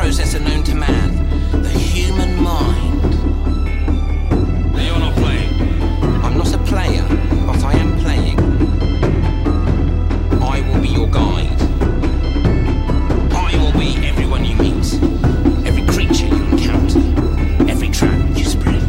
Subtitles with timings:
[0.00, 1.10] processor known to man,
[1.62, 3.02] the human mind.
[4.72, 5.52] Now you're not playing.
[6.24, 7.04] I'm not a player,
[7.46, 8.38] but I am playing.
[10.42, 11.60] I will be your guide.
[13.46, 14.88] I will be everyone you meet,
[15.68, 17.00] every creature you encounter,
[17.70, 18.80] every trap you spread.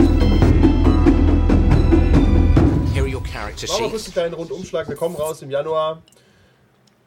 [2.93, 4.13] Here are your character Machen wir kurz einen sheets.
[4.13, 4.87] kleinen Rundumschlag.
[4.87, 6.01] Wir kommen raus im Januar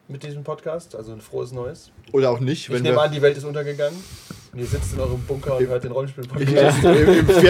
[0.07, 1.91] mit diesem Podcast, also ein frohes Neues.
[2.11, 3.97] Oder auch nicht, Ich wenn nehme wir an, die Welt ist untergegangen.
[4.53, 6.83] Und ihr sitzt in eurem Bunker und hört den Rollenspiel-Podcast.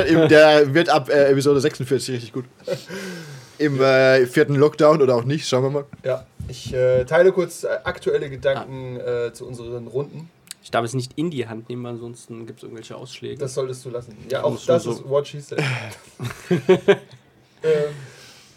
[0.10, 2.46] Im, der wird ab äh, Episode 46 richtig gut.
[3.58, 5.86] Im äh, vierten Lockdown oder auch nicht, schauen wir mal.
[6.04, 10.30] Ja, ich äh, teile kurz äh, aktuelle Gedanken äh, zu unseren Runden.
[10.64, 13.38] Ich darf es nicht in die Hand nehmen, ansonsten gibt es irgendwelche Ausschläge.
[13.38, 14.18] Das solltest du lassen.
[14.32, 15.62] Ja, auch das so- ist What She Said.
[16.50, 17.94] ähm,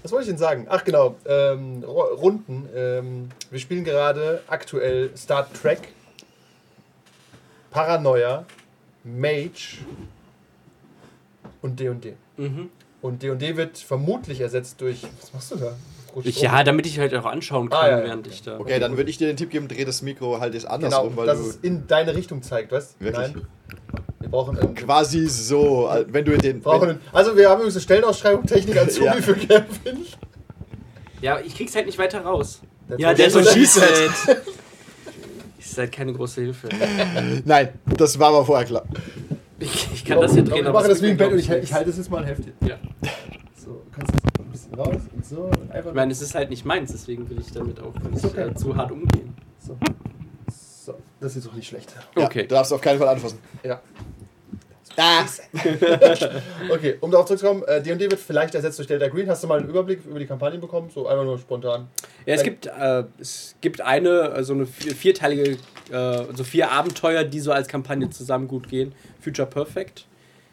[0.02, 0.66] was wollte ich denn sagen?
[0.68, 2.68] Ach genau, ähm, Ru- Runden.
[2.74, 5.88] Ähm, wir spielen gerade aktuell Star Trek,
[7.70, 8.44] Paranoia,
[9.04, 9.78] Mage
[11.62, 12.14] und D&D.
[12.36, 12.70] mhm.
[13.00, 15.04] Und D&D wird vermutlich ersetzt durch...
[15.20, 15.76] Was machst du da?
[16.24, 16.42] Ich, um.
[16.44, 18.04] ja, damit ich halt auch anschauen kann, Ah, ja, ja.
[18.04, 18.58] während ich da.
[18.58, 21.16] Okay, dann würde ich dir den Tipp geben, dreh das Mikro halt jetzt Genau, andersrum,
[21.16, 23.10] weil dass du es in deine Richtung zeigt, weißt du?
[23.10, 23.42] Nein.
[24.20, 24.58] Wir brauchen...
[24.60, 26.60] Ähm, quasi so, äh, wenn du den.
[26.60, 29.12] brauchen einen, also wir haben übrigens eine Stellenausschreibung Technik Azubi Ja.
[29.14, 30.06] für Kevin.
[31.20, 32.60] Ja, ich krieg's halt nicht weiter raus.
[32.88, 33.82] That's ja, der so schießt.
[35.58, 36.68] Ist halt keine große Hilfe.
[37.44, 38.84] Nein, das war aber vorher klar.
[39.58, 40.66] Ich, ich kann das hier drehen.
[40.66, 42.52] Aber machen das wie im Bett und ich, ich halte es jetzt mal ein Heftchen.
[42.66, 42.76] Ja.
[43.56, 44.37] So, du kannst das bisschen
[44.76, 45.90] raus und so und einfach.
[45.90, 48.48] Ich meine, es ist halt nicht meins, deswegen will ich damit auch nicht okay.
[48.50, 49.34] äh, zu hart umgehen.
[49.58, 49.76] so.
[50.84, 51.92] so, das ist jetzt auch nicht schlecht.
[52.16, 52.42] Ja, Okay.
[52.42, 53.38] Du darfst auf keinen Fall anfassen.
[53.62, 53.80] Ja.
[55.00, 55.24] Ah.
[56.70, 59.28] Okay, um darauf zurückzukommen, äh, D&D wird vielleicht ersetzt durch Delta Green.
[59.28, 60.90] Hast du mal einen Überblick über die Kampagnen bekommen?
[60.92, 61.86] So einfach nur spontan.
[62.26, 65.56] Ja, es gibt, äh, es gibt eine, äh, so eine vier- vierteilige,
[65.90, 68.92] äh, so vier Abenteuer, die so als Kampagne zusammen gut gehen.
[69.20, 70.06] Future Perfect.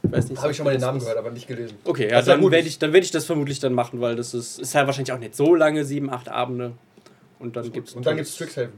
[0.06, 0.42] Ich weiß nicht.
[0.42, 1.78] Habe ich schon mal den Namen gehört, aber nicht gelesen.
[1.84, 4.60] Okay, ja, dann werde ich, dann werd ich das vermutlich dann machen, weil das ist,
[4.60, 6.74] ist ja wahrscheinlich auch nicht so lange, sieben, acht Abende.
[7.40, 8.74] Und dann gibt es Und dann gibt es Strixhaven.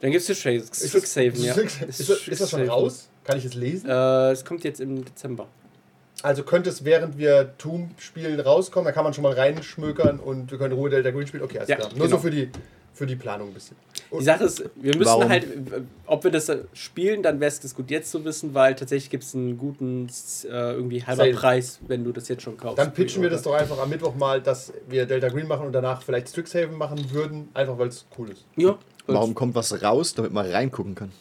[0.00, 1.54] Dann gibt es Strixhaven, ja.
[1.54, 3.08] Ist, das- ist, das- ist das schon raus?
[3.24, 3.88] Kann ich es lesen?
[3.88, 5.48] Äh, es kommt jetzt im Dezember.
[6.22, 10.50] Also könnte es während wir Tomb spielen rauskommen, da kann man schon mal reinschmökern und
[10.50, 11.42] wir können Ruhe Delta Green spielen.
[11.42, 11.88] Okay, alles Ja, klar.
[11.90, 12.16] Nur genau.
[12.16, 12.50] so für die,
[12.96, 13.76] für die Planung ein bisschen.
[14.18, 15.28] Die Sache ist, wir müssen Warum?
[15.28, 15.46] halt,
[16.06, 19.34] ob wir das spielen, dann wäre es gut jetzt zu wissen, weil tatsächlich gibt es
[19.34, 20.08] einen guten,
[20.44, 21.34] äh, irgendwie halber Sale.
[21.34, 22.78] Preis, wenn du das jetzt schon kaufst.
[22.78, 25.72] Dann pitchen wir das doch einfach am Mittwoch mal, dass wir Delta Green machen und
[25.72, 28.46] danach vielleicht Strixhaven machen würden, einfach weil es cool ist.
[28.56, 28.78] Ja.
[29.06, 31.12] Warum kommt was raus, damit man reingucken kann?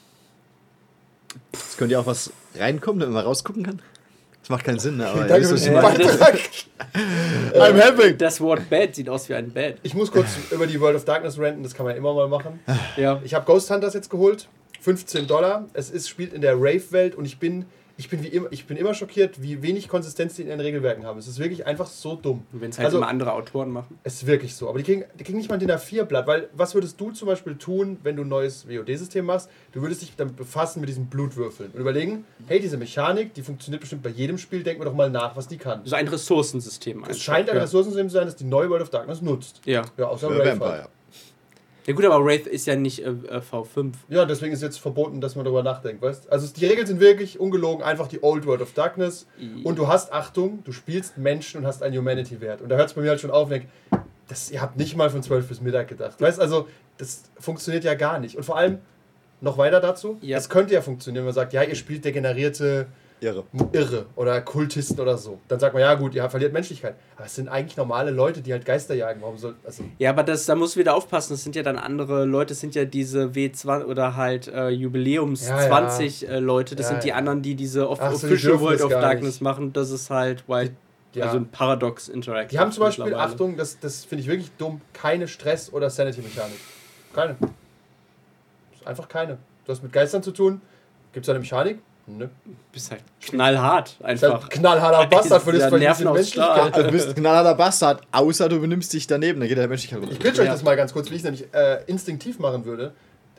[1.52, 3.82] Es könnte ja auch was reinkommen, damit man rausgucken kann.
[4.46, 5.08] Das macht keinen Sinn, ne?
[5.08, 5.74] aber Danke für den.
[5.74, 6.40] Beitrag.
[7.56, 8.16] I'm helping!
[8.16, 9.78] Das Wort Bad sieht aus wie ein Bad.
[9.82, 12.28] Ich muss kurz über die World of Darkness renten, das kann man ja immer mal
[12.28, 12.60] machen.
[12.96, 13.20] Ja.
[13.24, 14.48] Ich habe Ghost Hunters jetzt geholt,
[14.82, 15.66] 15 Dollar.
[15.74, 17.66] Es ist, spielt in der Rave-Welt und ich bin,
[17.98, 21.06] ich, bin wie immer, ich bin immer schockiert, wie wenig Konsistenz die in den Regelwerken
[21.06, 21.18] haben.
[21.18, 22.46] Es ist wirklich einfach so dumm.
[22.52, 23.98] Wenn es halt Also- immer andere Autoren machen.
[24.04, 24.68] Es ist wirklich so.
[24.68, 27.28] Aber die kriegen, die kriegen nicht mal ein DIN A4-Blatt, weil was würdest du zum
[27.28, 29.50] Beispiel tun, wenn du ein neues WOD-System machst?
[29.72, 33.82] Du würdest dich damit befassen mit diesen Blutwürfeln und überlegen, hey, diese Mechanik, die funktioniert
[33.82, 35.82] bestimmt bei jedem Spiel, denken wir doch mal nach, was die kann.
[35.86, 37.04] So ein Ressourcensystem.
[37.08, 37.62] Es scheint ein ja.
[37.62, 39.62] Ressourcensystem zu sein, das die neue World of Darkness nutzt.
[39.66, 39.84] Ja.
[39.98, 40.90] Ja, außer Vampire.
[41.88, 43.94] Ja gut, aber Wraith ist ja nicht äh, äh, V5.
[44.10, 47.40] Ja, deswegen ist jetzt verboten, dass man darüber nachdenkt, weißt Also die Regeln sind wirklich
[47.40, 49.28] ungelogen, einfach die Old World of Darkness.
[49.64, 52.62] Und du hast, Achtung, du spielst Menschen und hast einen Humanity-Wert.
[52.62, 53.66] Und da hört es bei mir halt schon auf und denk,
[54.28, 56.20] das, ihr habt nicht mal von 12 bis Mittag gedacht.
[56.20, 58.36] Weißt also, das funktioniert ja gar nicht.
[58.38, 58.80] Und vor allem,
[59.42, 60.38] noch weiter dazu, Ja.
[60.38, 62.88] es könnte ja funktionieren, wenn man sagt, ja, ihr spielt degenerierte
[63.22, 63.44] Irre.
[63.72, 65.40] Irre oder Kultisten oder so.
[65.48, 66.96] Dann sagt man, ja gut, ihr verliert Menschlichkeit.
[67.16, 69.22] Aber es sind eigentlich normale Leute, die halt Geister jagen.
[69.22, 71.34] Warum soll, also, Ja, aber das, da musst du wieder aufpassen.
[71.34, 75.48] Das sind ja dann andere Leute, das sind ja diese W20 oder halt äh, Jubiläums
[75.48, 75.68] Ja, ja.
[75.68, 76.76] 20 äh, Leute.
[76.76, 77.16] Das Ja, sind die ja.
[77.16, 79.42] anderen, die diese Off Ach so, Official dürfen World of Darkness nicht.
[79.42, 79.72] machen.
[79.74, 81.26] Das ist halt ja.
[81.26, 82.52] also ein Paradox Interactive.
[82.52, 83.16] Die haben zum Beispiel.
[83.16, 86.60] Achtung, das, das finde ich wirklich dumm, keine Stress- oder Sanity-Mechanik.
[87.14, 87.38] Keine.
[88.84, 89.38] Einfach keine.
[89.66, 90.62] Du hast mit Geistern zu tun.
[91.14, 91.80] Gibt es eine Mechanik?
[92.08, 92.28] Nö.
[92.72, 94.44] bist halt knallhart halt einfach.
[94.44, 96.12] ein knallharter Bastard für das Ja, für diese.
[96.14, 96.78] Menschlichkeit.
[96.78, 100.14] Du bist ein knallharter Bastard, außer du benimmst dich daneben, dann geht der Menschlichkeit runter.
[100.14, 102.94] Ich pitch euch das mal ganz kurz, wie ich es nämlich äh, instinktiv machen würde.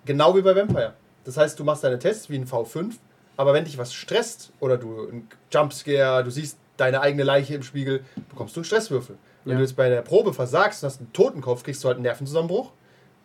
[0.05, 0.95] Genau wie bei Vampire.
[1.25, 2.95] Das heißt, du machst deine Tests wie ein V5,
[3.37, 7.63] aber wenn dich was stresst oder du einen Jumpscare, du siehst deine eigene Leiche im
[7.63, 9.17] Spiegel, bekommst du einen Stresswürfel.
[9.45, 9.59] Wenn Ja.
[9.59, 12.73] du jetzt bei der Probe versagst und hast einen Totenkopf, kriegst du halt einen Nervenzusammenbruch.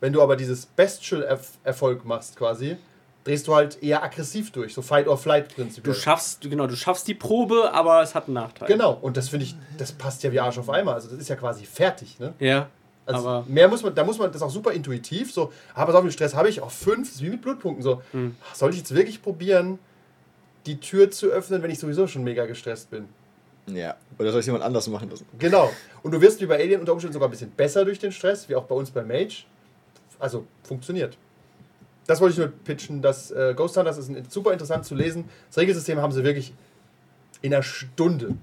[0.02, 2.78] Wenn du aber dieses Bestial-Erfolg machst quasi,
[3.24, 5.84] drehst du halt eher aggressiv durch, so Fight-or-Flight-Prinzip.
[5.84, 8.68] Du schaffst, genau, du schaffst die Probe, aber es hat einen Nachteil.
[8.68, 10.94] Genau, und das finde ich, das passt ja wie Arsch auf Eimer.
[10.94, 12.34] Also das ist ja quasi fertig, ne?
[12.40, 12.70] Ja.
[13.06, 15.96] Also aber mehr muss man, da muss man das auch super intuitiv, so, ah, pass
[15.96, 18.36] auf, den Stress habe ich, auch fünf, das ist wie mit Blutpunkten, so, Hm.
[18.50, 19.80] ach, soll ich jetzt wirklich probieren?
[20.68, 23.08] die Tür zu öffnen, wenn ich sowieso schon mega gestresst bin.
[23.68, 23.96] Ja.
[24.20, 25.26] Oder soll ich jemand anders machen lassen?
[25.40, 25.72] Genau.
[26.04, 28.48] Und du wirst wie bei Alien unter Umständen sogar ein bisschen besser durch den Stress,
[28.50, 29.46] wie auch bei uns bei Mage.
[30.20, 31.18] Also funktioniert.
[32.12, 33.02] Das wollte ich nur pitchen.
[33.02, 35.30] Das äh, Ghost Hunters ist ein, super interessant zu lesen.
[35.48, 36.54] Das Regelsystem haben sie wirklich
[37.42, 38.36] in einer Stunde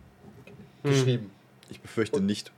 [0.82, 1.30] geschrieben.
[1.68, 2.50] Ich befürchte nicht.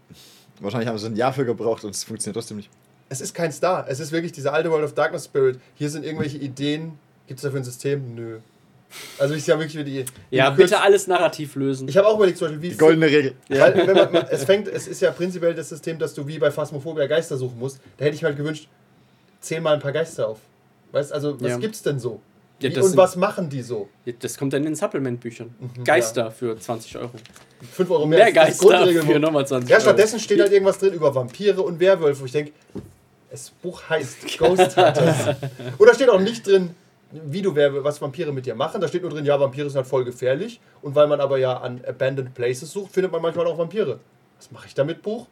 [0.60, 2.70] Wahrscheinlich haben sie ein Jahr für gebraucht und es funktioniert trotzdem nicht.
[3.08, 3.86] Es ist kein Star.
[3.88, 5.58] Es ist wirklich dieser alte World of Darkness Spirit.
[5.74, 6.92] Hier sind irgendwelche Ideen.
[7.26, 8.14] Gibt es dafür ein System?
[8.14, 8.38] Nö.
[9.18, 10.04] Also ich habe wirklich wieder die.
[10.30, 11.88] die Ja, bitte alles narrativ lösen.
[11.88, 13.34] Ich habe auch überlegt, zum Beispiel, wie Die goldene Regel.
[13.48, 16.38] Weil, wenn man, man- es, fängt, es ist ja prinzipiell das System, dass du wie
[16.38, 17.80] bei Phasmophobia Geister suchen musst.
[17.96, 18.68] Da hätte ich mir halt gewünscht,
[19.40, 20.38] zähl mal ein paar Geister auf.
[20.92, 21.58] Weißt also, was Ja.
[21.58, 22.20] gibt's denn so?
[22.60, 23.88] Ja, und sind- was machen die so?
[24.20, 25.54] Das kommt dann in den Supplement-Büchern.
[25.58, 27.10] Mhm, Geister für 20 Euro.
[27.72, 28.18] 5 Euro mehr.
[28.18, 29.82] Mehr Geister für nochmal 20 Ja, Euro.
[29.84, 32.24] stattdessen steht halt irgendwas drin über Vampire und Werwölfe.
[32.26, 32.52] Ich denke,
[33.30, 35.36] das Buch heißt Ghost Hunters.
[35.78, 36.70] Oder steht auch nicht drin,
[37.12, 38.80] wie du Werwölfe, was Vampire mit dir machen.
[38.80, 40.60] Da steht nur drin, ja, Vampire sind halt voll gefährlich.
[40.82, 43.98] Und weil man aber ja an Abandoned Places sucht, findet man manchmal auch Vampire.
[44.36, 45.26] Was mache ich damit, Buch?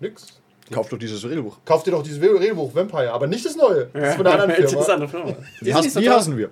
[0.00, 0.40] Nix.
[0.70, 1.58] Kauf doch dieses Regelbuch.
[1.64, 3.86] Kauf dir doch dieses Regelbuch Vampire, aber nicht das neue.
[3.92, 4.94] Das ist von einer anderen Das ist Firma.
[4.94, 5.36] eine Firma.
[5.60, 6.50] Die, hassen, nicht so die hassen wir.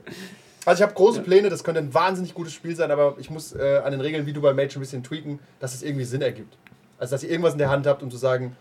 [0.65, 3.53] Also ich habe große Pläne, das könnte ein wahnsinnig gutes Spiel sein, aber ich muss
[3.53, 6.23] äh, an den Regeln wie du bei Mage ein bisschen tweaken, dass es irgendwie Sinn
[6.23, 6.57] ergibt.
[6.99, 8.57] Also dass ihr irgendwas in der Hand habt, um zu sagen,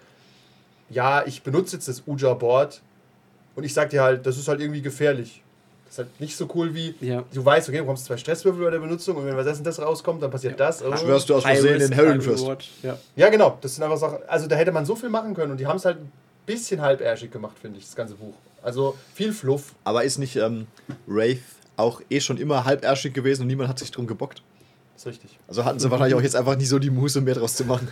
[0.90, 2.82] ja, ich benutze jetzt das Uja-Board
[3.56, 5.44] und ich sag dir halt, das ist halt irgendwie gefährlich.
[5.92, 7.26] Das ist halt nicht so cool wie, Ja.
[7.34, 9.66] du weißt, okay, du bekommst zwei Stresswürfel bei der Benutzung und wenn was das und
[9.66, 10.82] das rauskommt, dann passiert das.
[10.82, 10.96] Oh.
[10.96, 12.44] Schwörst du aus Versehen Höllenfürst.
[12.46, 12.66] Reward.
[12.82, 12.98] Ja.
[13.18, 13.58] Ja, genau.
[13.60, 14.20] Das sind einfach Sachen.
[14.26, 16.10] Also da hätte man so viel machen können und die haben es halt ein
[16.46, 18.36] bisschen halbärschig gemacht, finde ich, das ganze Buch.
[18.64, 19.76] Also viel Fluff.
[19.84, 20.68] Aber ist nicht ähm,
[21.08, 21.42] Wraith
[21.76, 24.42] auch eh schon immer halbärschig gewesen und niemand hat sich drum gebockt?
[24.96, 25.38] Ist richtig.
[25.50, 27.90] Also hatten sie wahrscheinlich auch jetzt einfach nicht so die Muße, mehr draus zu machen.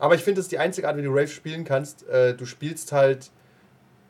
[0.00, 2.08] Aber ich finde, das ist die einzige Art, wie du Rave spielen kannst.
[2.08, 3.30] Äh, du spielst halt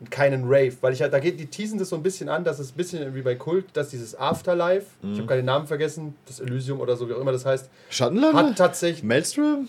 [0.08, 2.58] keinen Rave, weil ich halt, da geht, die teasen das so ein bisschen an, dass
[2.58, 6.14] es ein bisschen wie bei Kult, dass dieses Afterlife, ich habe gerade den Namen vergessen,
[6.26, 8.34] das Elysium oder so, wie auch immer das heißt, Schattenland?
[8.34, 9.68] hat tatsächlich, Maelstrom?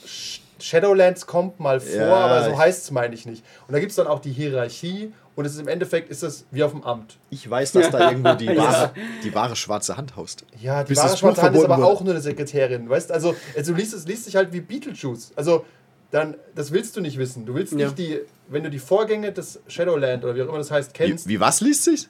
[0.60, 3.44] Shadowlands kommt mal vor, Ja, aber so heißt es, meine ich nicht.
[3.68, 6.46] Und da gibt es dann auch die Hierarchie und es ist im Endeffekt ist es
[6.52, 7.18] wie auf dem Amt.
[7.32, 8.58] Ich weiß, dass da irgendwo die Ja.
[8.58, 8.92] wahre,
[9.24, 10.46] die wahre schwarze Hand haust.
[10.62, 11.88] Ja, die Bis wahre schwarze Hand ist aber wurde.
[11.88, 15.32] auch nur eine Sekretärin, weißt also, also du liest es liest sich halt wie Beetlejuice.
[15.36, 15.66] Also
[16.12, 17.46] dann das willst du nicht wissen.
[17.46, 17.86] Du willst Ja.
[17.88, 18.20] nicht die
[18.52, 21.40] wenn du die Vorgänge des Shadowland oder wie auch immer das heißt Wie, kennst, wie
[21.40, 22.08] was liest sich?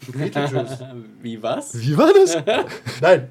[1.20, 1.76] Wie was?
[1.76, 2.36] Wie war das?
[3.00, 3.30] Nein.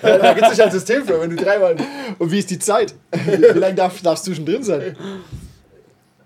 [0.00, 1.76] Da gibt es nicht ein System für, wenn du dreimal
[2.16, 2.94] Und wie ist die Zeit?
[3.10, 4.96] Wie lange darf es zwischendrin sein?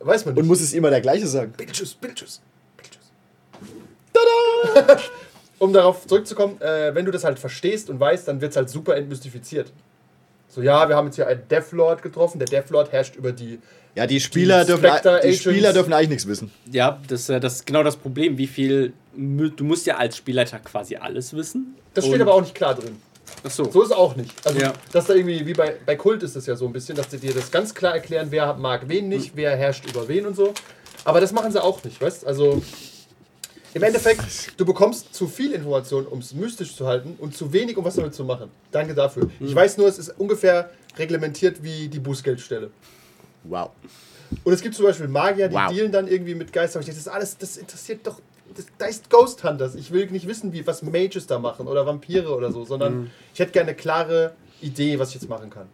[0.09, 0.43] weiß man nicht.
[0.43, 1.53] Und muss es immer der gleiche sagen?
[1.57, 2.41] Beetlejuice, Beetlejuice.
[2.77, 3.11] Beetlejuice.
[4.13, 5.01] Tada!
[5.59, 8.71] um darauf zurückzukommen, äh, wenn du das halt verstehst und weißt, dann wird es halt
[8.71, 9.73] super entmystifiziert.
[10.49, 12.39] So, ja, wir haben jetzt hier einen Deathlord getroffen.
[12.39, 13.61] Der Deathlord herrscht über die.
[13.99, 16.53] Ja, die Spieler, Die dürfen, Spectre die Spieler dürfen eigentlich nichts wissen.
[16.71, 18.39] Ja, das ist ja das, genau das Problem.
[18.39, 18.93] Wie viel.
[19.17, 21.75] Du musst ja als Spielleiter quasi alles wissen.
[21.95, 22.97] Das steht aber auch nicht klar drin.
[23.43, 23.69] Ach so.
[23.69, 24.33] So ist es auch nicht.
[24.47, 24.73] Also, Ja.
[24.93, 27.19] dass da irgendwie, wie bei, bei Kult ist es ja so ein bisschen, dass sie
[27.19, 30.55] dir das ganz klar erklären, wer mag wen nicht, wer herrscht über wen und so.
[31.05, 32.63] Aber das machen sie auch nicht, weißt Also,
[33.75, 37.77] im Endeffekt, du bekommst zu viel Information, um es mystisch zu halten und zu wenig,
[37.77, 38.49] um was damit zu machen.
[38.71, 39.29] Danke dafür.
[39.41, 42.71] Ich weiß nur, es ist ungefähr reglementiert wie die Bußgeldstelle.
[43.45, 43.71] Wow.
[44.45, 45.73] Und es gibt zum Beispiel Magier, die Wow.
[45.73, 46.81] dealen dann irgendwie mit Geistern.
[46.81, 48.21] Aber ich denke, das ist alles, das interessiert doch.
[48.55, 49.75] Das, da ist Ghost Hunters.
[49.75, 53.41] Ich will nicht wissen, wie, was Mages da machen oder Vampire oder so, sondern ich
[53.41, 55.67] hätte gerne eine klare Idee, was ich jetzt machen kann.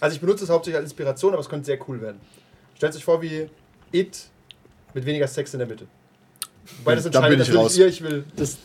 [0.00, 2.20] Also ich benutze es hauptsächlich als Inspiration, aber es könnte sehr cool werden.
[2.76, 3.48] Stellt euch vor wie
[3.92, 4.28] It
[4.94, 5.86] mit weniger Sex in der Mitte.
[6.84, 7.76] Weil das Da bin entscheidet ich natürlich raus.
[7.78, 8.24] ihr, ich will.
[8.36, 8.58] Das,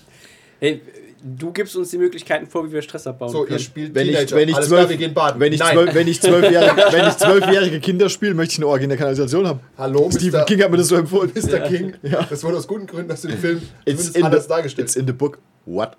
[0.59, 0.81] hey,
[1.23, 3.59] du gibst uns die Möglichkeiten vor, wie wir Stress abbauen So, ihr können.
[3.59, 4.35] spielt Wenn ich, Teenager.
[4.35, 5.39] wenn ich Alles zwölf, klar, wir gehen baden.
[5.39, 5.73] wenn ich Nein.
[5.73, 8.97] zwölf, wenn ich zwölfjährige, wenn ich zwölfjährige Kinder spiele, möchte ich eine Orgie in der
[8.97, 9.59] Kanalisation haben.
[9.77, 10.45] Hallo, Stephen Mr.
[10.45, 11.31] King hat mir das so empfohlen.
[11.35, 11.59] Mr.
[11.61, 11.93] King.
[12.03, 12.25] Ja.
[12.29, 14.87] Das wurde aus guten Gründen aus dem Film It's anders the, dargestellt.
[14.87, 15.37] it's in the book.
[15.65, 15.95] What?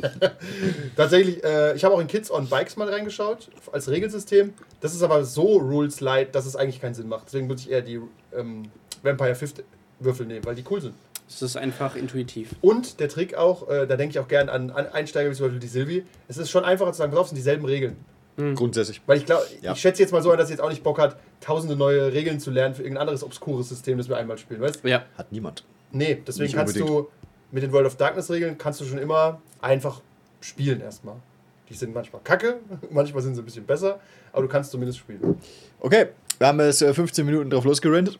[0.96, 4.52] Tatsächlich, äh, ich habe auch in Kids on Bikes mal reingeschaut, als Regelsystem.
[4.80, 7.26] Das ist aber so Rules light, dass es eigentlich keinen Sinn macht.
[7.26, 8.00] Deswegen würde ich eher die
[8.36, 8.64] ähm,
[9.02, 9.62] Vampire Fifth
[10.00, 10.94] Würfel nehmen, weil die cool sind.
[11.28, 12.50] Das ist einfach intuitiv.
[12.60, 15.46] Und der Trick auch, äh, da denke ich auch gern an, an Einsteiger wie zum
[15.46, 16.04] Beispiel die Silvi.
[16.28, 17.96] Es ist schon einfacher zu sagen, pass auf, es sind dieselben Regeln.
[18.36, 19.00] Grundsätzlich.
[19.06, 19.72] Weil ich glaube, Ja.
[19.72, 22.12] ich schätze jetzt mal so ein, dass sie jetzt auch nicht Bock hat, tausende neue
[22.12, 25.04] Regeln zu lernen für irgendein anderes obskures System, das wir einmal spielen, weißt Ja.
[25.16, 25.64] Hat niemand.
[25.92, 26.98] Nee, deswegen Nicht kannst unbedingt.
[27.06, 27.08] du
[27.52, 30.00] mit den World of Darkness Regeln kannst du schon immer einfach
[30.40, 31.14] spielen erstmal.
[31.70, 32.56] Die sind manchmal kacke,
[32.90, 34.00] manchmal sind sie ein bisschen besser,
[34.32, 35.38] aber du kannst zumindest spielen.
[35.78, 38.18] Okay, wir haben jetzt äh, 15 Minuten drauf losgerandet.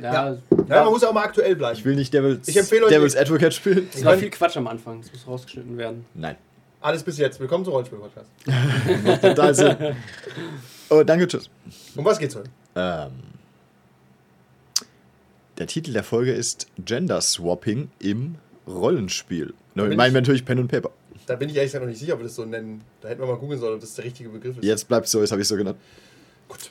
[0.00, 0.36] Ja,
[0.68, 1.76] Ja, man muss ja auch mal aktuell bleiben.
[1.78, 3.88] Ich will nicht Devil's, Ich empfehle euch- Devil's Advocate spielen.
[3.92, 5.00] es war viel Quatsch am Anfang.
[5.00, 6.04] Das muss rausgeschnitten werden.
[6.14, 6.36] Nein.
[6.80, 7.40] Alles bis jetzt.
[7.40, 8.30] Willkommen zum Rollenspiel-Podcast.
[9.22, 9.76] Total Sinn.
[10.90, 11.50] Oh, danke, tschüss.
[11.96, 12.48] Um was geht's heute?
[12.76, 13.10] Ähm,
[15.58, 18.36] der Titel der Folge ist Gender Swapping im
[18.66, 19.54] Rollenspiel.
[19.74, 20.90] No, bin ich meine ich- natürlich Pen und Paper.
[21.26, 22.80] Da bin ich ehrlich gesagt noch nicht sicher, ob wir das so nennen.
[23.02, 24.64] Da hätten wir mal googeln sollen, ob das der richtige Begriff ist.
[24.64, 25.76] Jetzt bleibt so, jetzt habe ich so genannt.
[26.48, 26.70] Gut.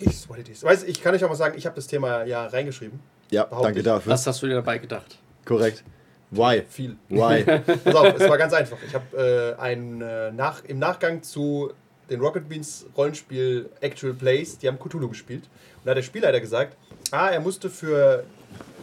[0.00, 0.62] It is what it is.
[0.62, 3.00] Weißt du, ich kann euch auch mal sagen, ich habe das Thema ja reingeschrieben.
[3.30, 3.84] Ja, Behaupte danke ich.
[3.84, 4.12] dafür.
[4.12, 5.18] Was hast du dir dabei gedacht?
[5.44, 5.82] Korrekt.
[6.30, 6.62] Why?
[6.68, 6.96] Viel.
[7.08, 7.42] Why?
[7.84, 8.78] Pass auf, es war ganz einfach.
[8.86, 11.72] Ich habe äh, ein, äh, nach, im Nachgang zu
[12.08, 15.44] den Rocket Beans Rollenspiel Actual Plays, die haben Cthulhu gespielt.
[15.44, 16.76] Und da hat der Spielleiter gesagt,
[17.10, 18.24] ah, er musste für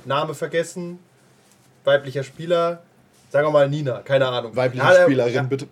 [0.05, 0.99] Name vergessen,
[1.83, 2.83] weiblicher Spieler,
[3.29, 4.55] sagen wir mal Nina, keine Ahnung.
[4.55, 5.67] Weibliche Spielerin, ja, bitte.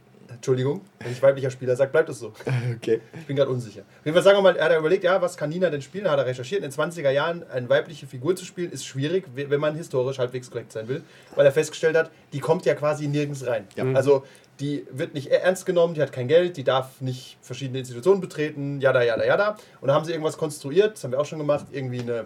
[0.51, 2.31] Entschuldigung, wenn ich weiblicher Spieler sage, bleibt es so.
[2.77, 3.01] Okay.
[3.19, 3.81] Ich bin gerade unsicher.
[3.81, 5.81] Auf jeden Fall sagen wir mal, er hat er überlegt, ja, was kann Nina denn
[5.81, 6.09] spielen?
[6.09, 6.63] Hat er recherchiert.
[6.63, 10.19] In den 20er Jahren eine weibliche Figur zu spielen, ist schwierig, we- wenn man historisch
[10.19, 11.03] halbwegs korrekt sein will,
[11.35, 13.67] weil er festgestellt hat, die kommt ja quasi nirgends rein.
[13.75, 13.83] Ja.
[13.93, 14.23] Also
[14.61, 18.79] die wird nicht ernst genommen, die hat kein Geld, die darf nicht verschiedene Institutionen betreten,
[18.79, 19.57] jada, jada, jada.
[19.81, 22.25] Und da haben sie irgendwas konstruiert, das haben wir auch schon gemacht, irgendwie eine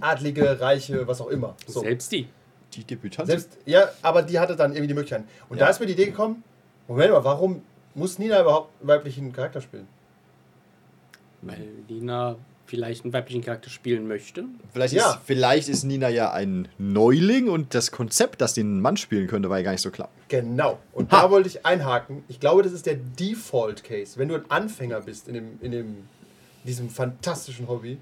[0.00, 1.56] adlige, reiche, was auch immer.
[1.66, 1.80] So.
[1.80, 2.28] Selbst die.
[2.74, 3.38] Die Debütantin.
[3.38, 5.24] Selbst, ja, aber die hatte dann irgendwie die Möglichkeit.
[5.48, 5.64] Und Ja.
[5.64, 6.44] da ist mir die Idee gekommen,
[6.88, 7.62] Moment mal, warum
[7.94, 9.88] muss Nina überhaupt einen weiblichen Charakter spielen?
[11.42, 14.44] Weil Lina vielleicht einen weiblichen Charakter spielen möchte.
[14.72, 15.10] Vielleicht, Ja.
[15.12, 19.28] ist, vielleicht ist Nina ja ein Neuling und das Konzept, dass die einen Mann spielen
[19.28, 20.08] könnte, war ja gar nicht so klar.
[20.28, 20.78] Genau.
[20.92, 21.22] Und Ha.
[21.22, 22.24] da wollte ich einhaken.
[22.28, 24.18] Ich glaube, das ist der Default Case.
[24.18, 26.08] Wenn du ein Anfänger bist in, dem, in, dem,
[26.64, 27.98] diesem fantastischen Hobby,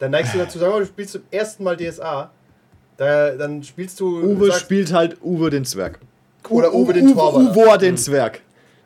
[0.00, 2.32] dann neigst du dazu, sagen wir mal, du spielst zum ersten Mal DSA,
[2.96, 4.20] da, dann spielst du.
[4.20, 6.00] Uwe sagst- spielt halt Uwe den Zwerg.
[6.48, 7.56] Oder Uwe den Torwart.
[7.56, 8.40] Uwe den Zwerg.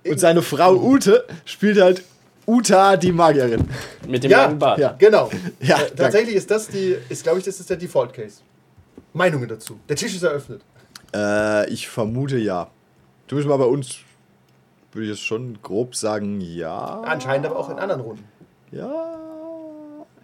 [0.07, 2.03] Und seine Frau Ute spielt halt
[2.47, 3.69] Uta die Magierin.
[4.09, 4.79] Mit dem Ja, langen Bart.
[4.79, 4.95] ja.
[4.99, 5.31] Genau.
[5.61, 8.39] Ja, äh, tatsächlich ist das die, ist glaube ich, das ist der Default Case.
[9.13, 9.79] Meinungen dazu.
[9.89, 10.63] Der Tisch ist eröffnet.
[11.15, 12.69] Äh, ich vermute ja.
[13.29, 13.99] Du bist mal bei uns,
[14.93, 17.01] würde ich jetzt schon grob sagen, ja.
[17.03, 18.25] Anscheinend aber auch in anderen Runden.
[18.73, 18.91] Ja.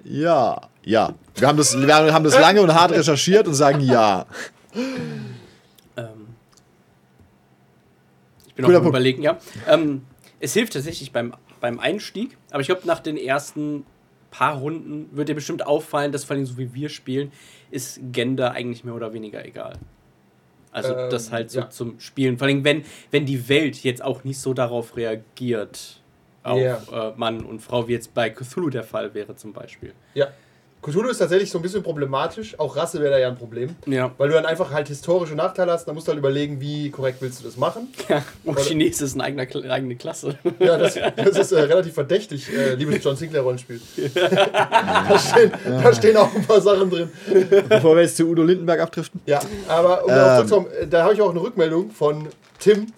[0.05, 0.61] Ja.
[0.85, 1.13] Ja.
[1.37, 4.27] Wir haben das, wir haben das lange und hart recherchiert und sagen ja.
[5.97, 6.29] Ähm,
[8.47, 8.97] ich bin Guter noch am Punkt.
[8.97, 9.39] überlegen, ja.
[9.69, 10.03] Ähm,
[10.41, 13.85] es hilft tatsächlich beim, beim Einstieg, aber ich glaube, nach den ersten
[14.31, 17.33] paar Runden wird dir bestimmt auffallen, dass vor allem so wie wir spielen,
[17.71, 19.79] ist Gender eigentlich mehr oder weniger egal.
[20.71, 21.71] Also Ähm, das halt so ja.
[21.71, 22.37] zum Spielen.
[22.37, 26.03] Vor allem, wenn, wenn die Welt jetzt auch nicht so darauf reagiert,
[26.43, 27.09] auf Ja.
[27.11, 29.93] äh, Mann und Frau, wie jetzt bei Cthulhu der Fall wäre zum Beispiel.
[30.15, 30.29] Ja.
[30.81, 32.59] Cthulhu ist tatsächlich so ein bisschen problematisch.
[32.59, 33.75] Auch Rasse wäre da ja ein Problem.
[33.87, 34.13] Ja.
[34.17, 37.21] Weil du dann einfach halt historische Nachteile hast, dann musst du halt überlegen, wie korrekt
[37.21, 37.89] willst du das machen.
[38.09, 38.23] ja.
[38.45, 40.39] Und Chines ist eine eigene, eigene Klasse.
[40.61, 43.81] Ja, das, das ist äh, relativ verdächtig, äh, liebes John Sinclair Rollenspiel.
[44.15, 47.11] da, stehen, da stehen auch ein paar Sachen drin.
[47.69, 49.21] Bevor wir jetzt zu Udo Lindenberg abdriften.
[49.27, 50.17] Ja, aber um Ähm.
[50.37, 52.93] zurückzukommen, äh, da habe ich auch eine Rückmeldung von Tim.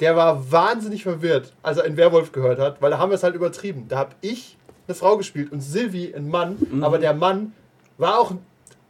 [0.00, 3.22] Der war wahnsinnig verwirrt, als er einen Werwolf gehört hat, weil da haben wir es
[3.22, 3.86] halt übertrieben.
[3.88, 7.52] Da habe ich eine Frau gespielt und Sylvie ein Mann, aber der Mann
[7.98, 8.32] war auch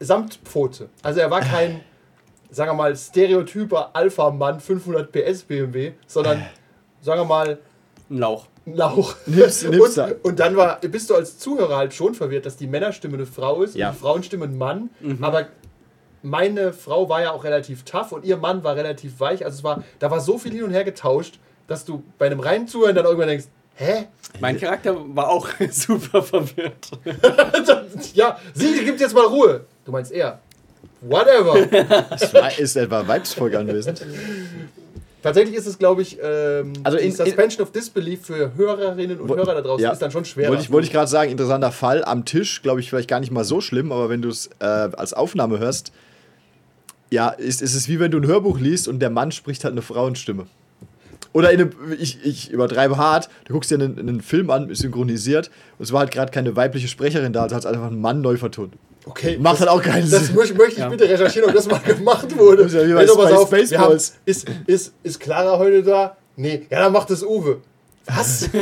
[0.01, 0.89] Samtpfote.
[1.03, 1.81] Also er war kein,
[2.51, 6.45] sagen wir mal, stereotyper Alpha-Mann 500 PS BMW, sondern,
[7.01, 7.59] sagen wir mal,
[8.11, 8.47] Ein Lauch.
[8.67, 9.15] Lauch.
[9.27, 9.61] Nimm's
[9.95, 10.07] da.
[10.07, 13.27] und, und dann war, bist du als Zuhörer halt schon verwirrt, dass die Männerstimme eine
[13.27, 13.89] Frau ist Ja.
[13.91, 14.91] und die Frauenstimme ein Mann.
[15.21, 15.47] Aber
[16.23, 19.45] meine Frau war ja auch relativ tough und ihr Mann war relativ weich.
[19.45, 22.41] Also es war, da war so viel hin und her getauscht, dass du bei einem
[22.41, 24.07] reinen Zuhören dann irgendwann denkst, hä?
[24.41, 26.91] Mein Charakter war auch super verwirrt.
[28.15, 29.63] ja, sie gibt jetzt mal Ruhe.
[29.85, 30.41] Du meinst er.
[31.01, 31.57] Whatever.
[32.11, 34.05] Es war- Ist etwa Weibsfolge anwesend?
[35.23, 39.29] Tatsächlich ist es, glaube ich, ähm, Also die in- Suspension of Disbelief für Hörerinnen und
[39.29, 39.93] Wo- Hörer da draußen ja.
[39.93, 40.51] ist dann schon schwerer.
[40.51, 42.05] Wollte ich, wollte ich gerade sagen, interessanter Fall.
[42.05, 44.65] Am Tisch, glaube ich, vielleicht gar nicht mal so schlimm, aber wenn du es äh,
[44.65, 45.93] als Aufnahme hörst,
[47.11, 49.73] ja, ist, ist es wie wenn du ein Hörbuch liest und der Mann spricht halt
[49.73, 50.47] eine Frauenstimme.
[51.35, 54.79] Oder in einem, ich, ich übertreibe hart, du guckst dir einen, einen Film an, ist
[54.81, 58.01] synchronisiert, und es war halt gerade keine weibliche Sprecherin da, also hat es einfach ein
[58.01, 58.75] Mann neu vertont.
[59.05, 60.37] Okay, Macht halt auch keinen Das Sinn.
[60.37, 60.89] möchte, möchte ich Ja.
[60.89, 62.63] bitte recherchieren, ob das mal gemacht wurde.
[62.63, 63.21] Das ist ja wie bei Space- auf,
[63.53, 64.15] wir haben, Spaceballs.
[64.25, 66.17] ist, ist, ist Clara heute da?
[66.37, 67.59] Nee, ja, dann macht es Uwe.
[68.07, 68.49] Was?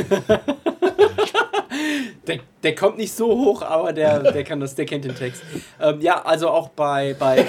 [2.27, 5.43] Der, der kommt nicht so hoch, aber der, der kann das, der kennt den Text.
[5.81, 7.45] Ähm, ja, also auch bei, bei,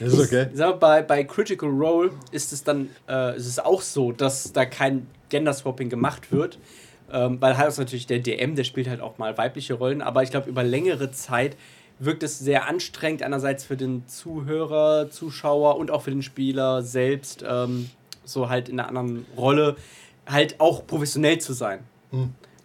[0.00, 0.46] ist okay.
[0.54, 4.52] sag mal, bei, bei Critical Role ist es dann, äh, ist es auch so, dass
[4.52, 6.58] da kein Gender-Swapping gemacht wird.
[7.12, 10.22] Ähm, weil halt auch natürlich der DM, der spielt halt auch mal weibliche Rollen, aber
[10.22, 11.56] ich glaube, über längere Zeit
[11.98, 17.44] wirkt es sehr anstrengend, einerseits für den Zuhörer, Zuschauer und auch für den Spieler selbst,
[17.46, 17.90] ähm,
[18.24, 19.76] so halt in einer anderen Rolle,
[20.26, 21.80] halt auch professionell zu sein.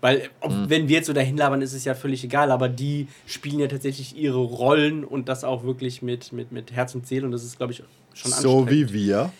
[0.05, 3.07] Weil, ob, wenn wir jetzt so dahin labern, ist es ja völlig egal, aber die
[3.25, 7.25] spielen ja tatsächlich ihre Rollen und das auch wirklich mit, mit, mit Herz und Seele
[7.25, 7.81] und das ist, glaube ich,
[8.13, 9.31] schon So wie wir.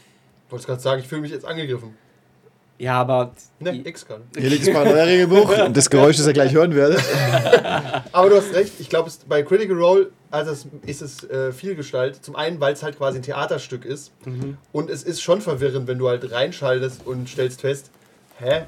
[0.48, 1.94] Ich wollte gerade sagen, ich fühle mich jetzt angegriffen.
[2.80, 3.34] Ja, aber.
[3.60, 4.22] Ne, X kann.
[4.36, 5.56] Hier liegt es mal euer Regelbuch.
[5.68, 7.00] Und das Geräusch, das ihr gleich hören werdet.
[8.12, 12.26] Aber du hast recht, ich glaube, bei Critical Role als es ist es äh, Vielgestalt.
[12.26, 14.12] Zum einen, weil es halt quasi ein Theaterstück ist.
[14.72, 17.92] Und es ist schon verwirrend, wenn du halt reinschaltest und stellst fest,
[18.40, 18.64] hä?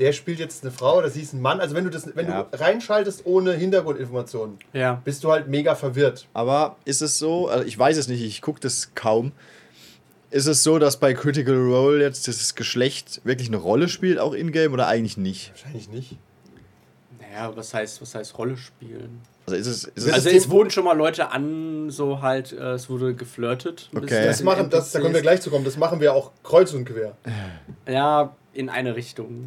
[0.00, 1.60] Der spielt jetzt eine Frau oder sie ist ein Mann.
[1.60, 2.44] Also wenn du das, wenn Ja.
[2.50, 5.00] du reinschaltest ohne Hintergrundinformationen, Ja.
[5.04, 6.26] bist du halt mega verwirrt.
[6.32, 9.32] Aber ist es so, also ich weiß es nicht, ich gucke das kaum.
[10.30, 14.32] Ist es so, dass bei Critical Role jetzt das Geschlecht wirklich eine Rolle spielt, auch
[14.32, 15.50] in-game, oder eigentlich nicht?
[15.50, 16.16] Wahrscheinlich nicht.
[17.20, 19.20] Naja, was heißt, was heißt Rolle spielen?
[19.46, 19.84] Also ist es.
[19.84, 22.88] Ist Das es Also ist es wurden schon mal Leute an, so halt, äh, es
[22.88, 23.90] wurde geflirtet.
[23.94, 24.24] Okay.
[24.24, 25.64] Das machen, das, da können wir gleich zu kommen.
[25.64, 27.16] Das machen wir auch kreuz und quer.
[27.88, 29.44] Ja, in eine Richtung.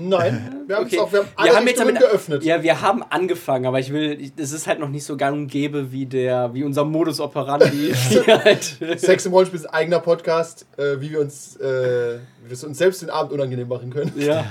[0.00, 0.96] Nein, wir haben Okay.
[0.96, 2.44] es auch, wir haben Wir alle haben jetzt damit- geöffnet.
[2.44, 5.46] Ja, wir haben angefangen, aber ich will, es ist halt noch nicht so gang und
[5.48, 7.92] gäbe wie der, wie unser Modus operandi.
[8.10, 12.50] die halt, Sex im Rollenspiel ist ein eigener Podcast, äh, wie wir uns, äh, wie
[12.50, 14.12] wir uns selbst den Abend unangenehm machen können.
[14.16, 14.44] ja.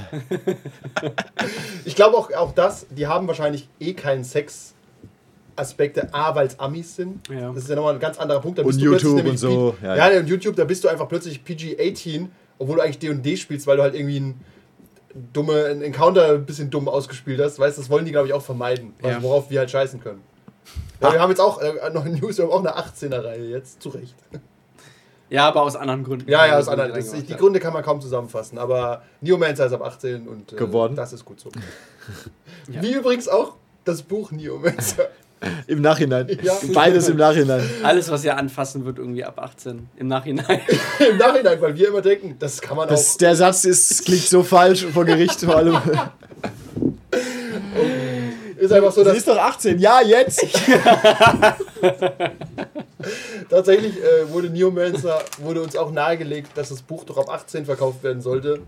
[1.86, 4.74] Ich glaube auch, auch das, die haben wahrscheinlich eh keinen Sex.
[5.56, 7.28] Aspekte, A, weil es Amis sind.
[7.28, 7.52] Ja.
[7.52, 8.60] Das ist ja nochmal ein ganz anderer Punkt.
[8.60, 10.20] Da Und bist du plötzlich YouTube und so, P- ja, Ja, ja.
[10.22, 12.28] und YouTube, da bist du einfach plötzlich PG-18,
[12.60, 14.40] obwohl du eigentlich D&D spielst, weil du halt irgendwie ein
[15.34, 17.60] dumme ein Encounter ein bisschen dumm ausgespielt hast.
[17.60, 18.94] Weißt, das wollen die, glaube ich, auch vermeiden.
[19.02, 19.24] Also Ja.
[19.24, 20.22] worauf wir halt scheißen können.
[21.02, 23.90] Ja, wir haben jetzt auch äh, noch News, wir haben auch eine 18er-Reihe jetzt, zu
[23.90, 24.16] Recht.
[25.30, 26.30] ja, aber aus anderen Gründen.
[26.30, 26.92] Ja, ja, aus anderen.
[26.94, 27.40] die reingemacht die hat.
[27.40, 30.96] Gründe kann man kaum zusammenfassen, aber Neomancer ist ab 18 und äh, Geworden.
[30.96, 31.50] das ist gut so.
[32.72, 32.82] Ja.
[32.84, 33.54] Wie übrigens auch
[33.86, 35.08] das Buch Neomancer.
[35.68, 36.28] Im Nachhinein.
[36.42, 36.54] Ja.
[36.74, 37.62] Beides im Nachhinein.
[37.84, 40.60] Alles, was ihr anfassen, wird irgendwie ab 18 im Nachhinein.
[41.12, 43.18] Im Nachhinein, weil wir immer denken, das kann man Das, auch.
[43.20, 45.78] der Satz ist, klingt so falsch vor Gericht vor allem.
[48.58, 49.80] Ist einfach so, Sie dass ist doch 18.
[49.80, 50.46] Ja, jetzt.
[53.50, 58.04] tatsächlich äh, wurde Neomancer, wurde uns auch nahegelegt, dass das Buch doch ab 18 verkauft
[58.04, 58.60] werden sollte.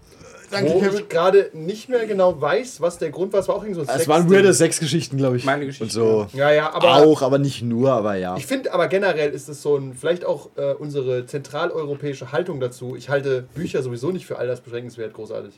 [0.51, 3.39] Danke, wo ich gerade nicht mehr genau weiß, was der Grund war.
[3.39, 5.45] Es war auch irgendwie so ein Es waren weirde Sexgeschichten, glaube ich.
[5.45, 6.27] Meine Geschichte, Und so.
[6.33, 8.35] Ja, ja, aber auch, aber nicht nur, aber ja.
[8.37, 12.95] Ich finde aber generell ist es so ein, vielleicht auch äh, unsere zentraleuropäische Haltung dazu.
[12.95, 15.53] Ich halte Bücher sowieso nicht für altersbeschränkenswert großartig.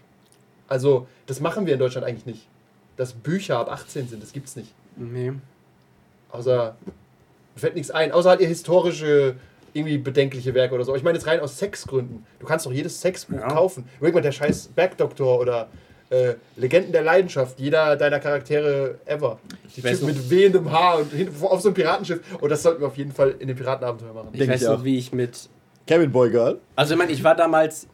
[0.67, 2.47] Also, das machen wir in Deutschland eigentlich nicht.
[2.95, 4.73] Dass Bücher ab 18 sind, das gibt's nicht.
[4.95, 5.33] nee.
[6.31, 6.75] Außer,
[7.55, 9.35] mir fällt nichts ein, außer halt ihr historische,
[9.73, 10.95] irgendwie bedenkliche Werke oder so.
[10.95, 12.25] Ich meine jetzt rein aus Sexgründen.
[12.39, 13.47] Du kannst doch jedes Sexbuch Ja.
[13.47, 13.85] kaufen.
[13.97, 15.67] Überleg mal, der scheiß Bergdoktor oder
[16.09, 19.39] äh, Legenden der Leidenschaft, jeder deiner Charaktere ever.
[19.75, 21.11] Die noch- mit wehendem Haar und
[21.43, 22.19] auf so einem Piratenschiff.
[22.39, 24.29] Und das sollten wir auf jeden Fall in dem Piratenabenteuer machen.
[24.33, 24.83] Ich Denk weiß ich noch, auch.
[24.83, 25.49] wie ich mit.
[25.87, 26.59] Cabin Boy Girl.
[26.75, 27.87] Also, ich meine, ich war damals.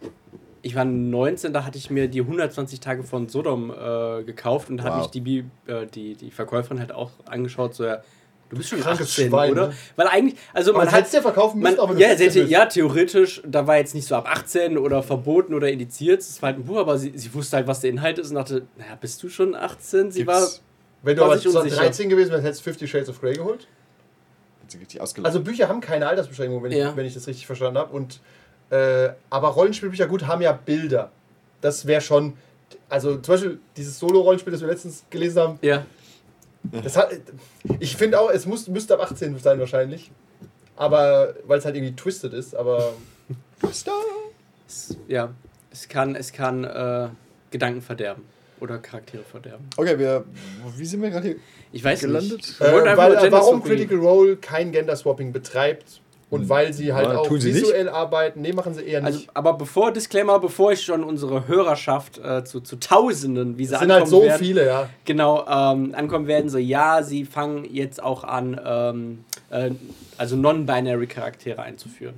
[0.62, 4.76] Ich war 19, da hatte ich mir die 120 Tage von Sodom äh, gekauft und
[4.78, 5.02] da hat Wow.
[5.04, 8.02] mich die, Bi- äh, die, die Verkäuferin halt auch angeschaut, so ja,
[8.50, 9.68] du bist schon Krankes 18, Schwein, oder?
[9.68, 9.74] ne?
[9.96, 12.10] Weil eigentlich, also Aber man das hat hättest du ja verkaufen müssen, Man, du ja,
[12.10, 12.52] 16 sie hätte, bist.
[12.52, 16.48] ja, theoretisch, da war jetzt nicht so ab 18 oder verboten oder indiziert, es war
[16.48, 18.98] halt ein Buch, aber sie, sie wusste halt, was der Inhalt ist und dachte, naja,
[19.00, 20.12] bist du schon 18?
[20.12, 20.62] Sie war, Gibt's-
[21.04, 21.76] Wenn du war aber sich unsicher.
[21.78, 23.68] 13 gewesen wärst, hättest du 50 Shades of Grey geholt.
[25.24, 26.90] Also Bücher haben keine Altersbeschränkung, wenn, Ja.
[26.92, 27.92] ich, wenn ich das richtig verstanden habe.
[27.92, 28.20] Und,
[28.70, 31.12] äh, aber Rollenspielbücher, gut, haben ja Bilder.
[31.62, 32.34] Das wäre schon,
[32.88, 35.86] also zum Beispiel dieses Solo-Rollenspiel, das wir letztens gelesen haben, ja, das
[36.98, 37.12] hat,
[37.80, 40.12] ich finde auch, es muss, müsste ab 18 sein wahrscheinlich.
[40.76, 42.94] Aber, weil es halt irgendwie twisted ist, aber
[43.70, 45.34] es, ja,
[45.72, 47.10] es kann, es kann äh,
[47.52, 48.24] Gedanken verderben
[48.60, 49.66] oder Charaktere verderben.
[49.76, 50.24] Okay, wir.
[50.78, 51.38] Wie sind wir gerade hier?
[51.72, 52.38] Ich weiß Gelandet?
[52.38, 52.62] nicht.
[52.62, 53.78] Äh, weil, äh, Gender warum Swapping.
[53.78, 57.64] Critical Role kein Gender-Swapping betreibt und weil sie halt Ja, auch sie nicht.
[57.64, 58.42] visuell arbeiten.
[58.42, 59.08] Nee, machen sie eher nicht.
[59.08, 63.74] Also, aber bevor, Disclaimer, bevor ich schon unsere Hörerschaft äh, zu, zu Tausenden, wie sie
[63.74, 64.90] es sind halt so werden, viele, ja.
[65.06, 69.72] genau ähm, ankommen werden, so ja, sie fangen jetzt auch an, ähm, äh,
[70.18, 72.16] also non-binary Charaktere einzuführen.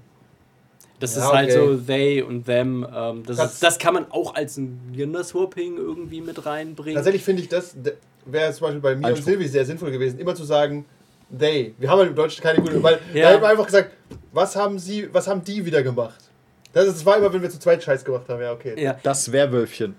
[1.00, 1.68] Das Ja, ist halt okay.
[1.68, 2.86] so they und them.
[2.94, 6.96] Ähm, das, Kannst- ist, das kann man auch als ein Gender-Swapping irgendwie mit reinbringen.
[6.96, 7.76] Tatsächlich finde ich das,
[8.26, 9.26] wäre zum Beispiel bei mir und Anspruch.
[9.26, 10.86] Silvi sehr sinnvoll gewesen, immer zu sagen,
[11.38, 11.74] they.
[11.78, 13.24] Wir haben halt im Deutschen keine gute, weil Ja.
[13.24, 13.92] da hätten wir einfach gesagt,
[14.32, 16.20] was haben sie, was haben die wieder gemacht?
[16.74, 18.82] Das, ist, das war immer, wenn wir zu zweit Scheiß gemacht haben, ja, okay.
[18.82, 19.96] Ja, Das Werwölfchen.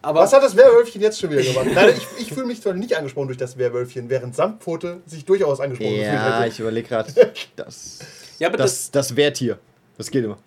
[0.00, 1.66] aber Was hat das Werwölfchen jetzt schon wieder gemacht?
[1.74, 5.60] Nein, ich, ich fühle mich zwar nicht angesprochen durch das Werwölfchen, während Samtpfote sich durchaus
[5.60, 6.48] angesprochen gefühlt Ja, hätte.
[6.48, 7.12] ich überlege gerade.
[7.56, 7.98] Das.
[8.38, 9.58] ja, aber das, Das, das Wehrtier.
[9.98, 10.38] Das geht immer.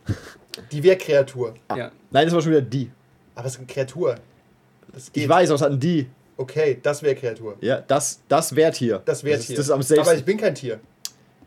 [0.71, 1.53] Die Wehrkreatur.
[1.75, 1.91] ja.
[2.09, 2.89] Nein, das war schon wieder die.
[3.35, 4.15] Aber es ist eine Kreatur.
[4.93, 5.23] Das geht.
[5.23, 6.07] Ich weiß, was hatten die?
[6.41, 7.55] Okay, das Wehrkreatur.
[7.61, 8.49] Ja, das, das.
[8.49, 9.01] Das Wehrtier.
[9.05, 10.79] Das ist, das ist am Aber ich bin kein Tier.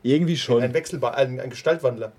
[0.04, 0.62] Irgendwie schon.
[0.62, 2.12] Ein Wechselbar, ein, ein Gestaltwandler.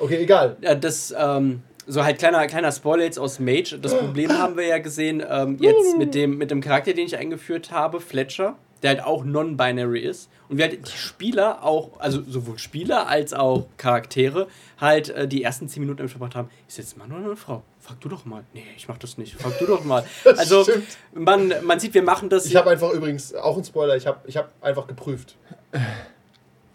[0.00, 0.56] Okay, egal.
[0.60, 3.78] Ja, das, ähm, so halt kleiner, kleiner Spoiler jetzt aus Mage.
[3.80, 7.16] Das Problem haben wir ja gesehen, ähm, jetzt mit dem, mit dem Charakter, den ich
[7.16, 10.30] eingeführt habe, Fletcher, der halt auch non-binary ist.
[10.48, 14.48] Und wir halt die Spieler auch, also sowohl Spieler als auch Charaktere,
[14.80, 17.36] halt äh, die ersten 10 Minuten damit verbracht haben, ist jetzt ein Mann oder eine
[17.36, 17.62] Frau?
[17.78, 18.44] Frag du doch mal.
[18.52, 19.34] Nee, ich mach das nicht.
[19.40, 20.04] Frag du doch mal.
[20.36, 20.86] Also, stimmt.
[21.12, 22.46] man, man sieht, wir machen das.
[22.46, 25.36] Ich habe einfach übrigens, auch ein Spoiler, ich habe ich hab einfach geprüft.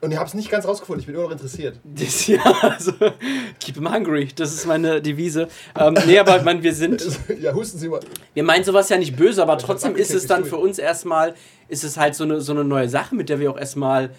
[0.02, 1.80] Und ich habe es nicht ganz rausgefunden, ich bin immer noch interessiert.
[1.84, 2.92] Das, ja, also,
[3.60, 5.48] keep them hungry, das ist meine Devise.
[5.80, 7.04] Ähm, nee, aber man, wir sind,
[7.42, 8.02] ja, husten Sie mal.
[8.34, 11.34] wir meinen sowas ja nicht böse, aber trotzdem ist es dann für uns erstmal,
[11.70, 14.12] ist es halt so eine, so eine neue Sache, mit der wir auch erstmal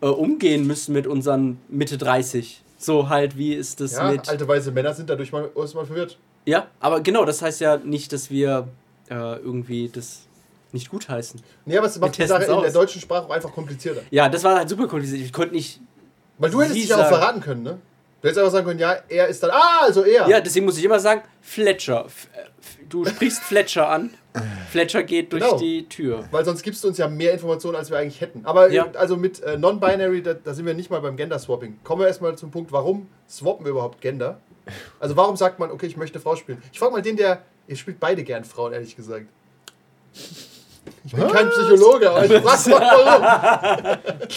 [0.00, 2.62] äh, umgehen müssen mit unseren Mitte 30.
[2.78, 4.28] So halt, wie ist das Ja, mit.
[4.28, 6.18] alte weiße Männer sind dadurch mal, erstmal verwirrt.
[6.46, 8.68] Ja, aber genau, das heißt ja nicht, dass wir
[9.10, 10.27] äh, irgendwie das
[10.72, 11.40] nicht gutheißen.
[11.64, 14.02] Nee, aber es macht die Sache in der deutschen Sprache auch einfach komplizierter.
[14.10, 15.20] Ja, das war halt super kompliziert.
[15.22, 15.80] Ich konnte nicht.
[16.38, 17.78] Weil du hättest dich ja auch verraten können, ne?
[18.20, 19.50] Du hättest einfach sagen können, ja, er ist dann.
[19.52, 20.28] Ah, also er.
[20.28, 22.06] Ja, deswegen muss ich immer sagen, Fletcher.
[22.34, 22.40] Äh,
[22.88, 24.14] Du sprichst Fletcher an.
[24.70, 25.58] Fletcher geht durch Genau.
[25.58, 26.24] die Tür.
[26.30, 28.46] Weil sonst gibst du uns ja mehr Informationen, als wir eigentlich hätten.
[28.46, 28.86] Aber Ja.
[28.86, 31.80] äh, also mit äh, Non-Binary, da, da sind wir nicht mal beim Gender-Swapping.
[31.84, 34.40] Kommen wir erstmal zum Punkt, warum swappen wir überhaupt Gender?
[35.00, 36.62] Also warum sagt man, okay, ich möchte Frau spielen?
[36.72, 37.42] Ich frage mal den, der.
[37.66, 39.26] Ihr spielt beide gern Frauen, ehrlich gesagt.
[41.04, 43.98] Ich bin kein Psychologe, aber ich frage mal warum.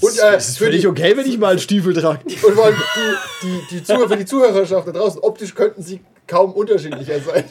[0.00, 2.20] Und, äh, Es ist für völlig die- okay, wenn ich mal einen Stiefel trage.
[2.46, 2.76] Und vor allem
[3.42, 7.44] die, die, die Zuhörer, für die Zuhörerschaft da draußen, optisch könnten sie kaum unterschiedlicher sein.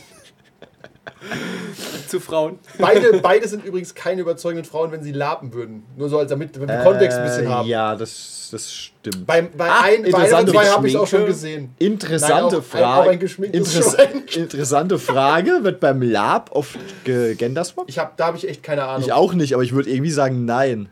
[2.11, 2.59] Zu Frauen.
[2.79, 5.83] Beide, beide sind übrigens keine überzeugenden Frauen, wenn sie laben würden.
[5.95, 7.67] Nur so als damit wir den Kontext ein bisschen Äh, haben.
[7.67, 9.25] Ja, das, das stimmt.
[9.27, 11.73] Bei, bei, Ah, ein, bei und zwei habe ich es auch schon gesehen.
[11.79, 13.09] Interessante Nein, auch ein- Frage.
[13.09, 13.93] auch ein Interess
[14.35, 15.59] interessante Frage.
[15.63, 17.89] Wird beim Lab oft gegenderswappt?
[17.89, 19.03] Ich hab, da habe ich echt keine Ahnung.
[19.05, 20.89] Ich auch nicht, aber ich würde irgendwie sagen, nein.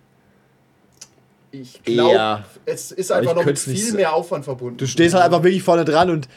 [1.51, 4.75] Ich glaube, es ist einfach noch mit viel mehr Aufwand verbunden.
[4.77, 6.27] Du stehst halt einfach wirklich vorne dran und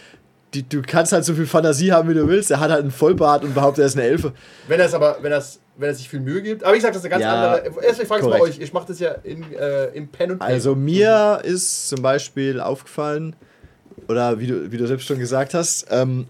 [0.55, 2.51] die, du kannst halt so viel Fantasie haben, wie du willst.
[2.51, 4.33] Er hat halt einen Vollbart und behauptet, er ist eine Elfe.
[4.67, 6.65] Wenn er es aber, wenn, er's, wenn er sich viel Mühe gibt.
[6.65, 7.85] Aber ich sage, das ist eine ganz Ja, andere.
[7.85, 8.45] Erst ich frage es korrekt.
[8.45, 8.59] euch.
[8.61, 10.51] Ich mache das ja in, äh, im Pen und Paper.
[10.51, 13.37] Also mir ist zum Beispiel aufgefallen,
[14.09, 16.27] oder wie du, wie du selbst schon gesagt hast, ähm,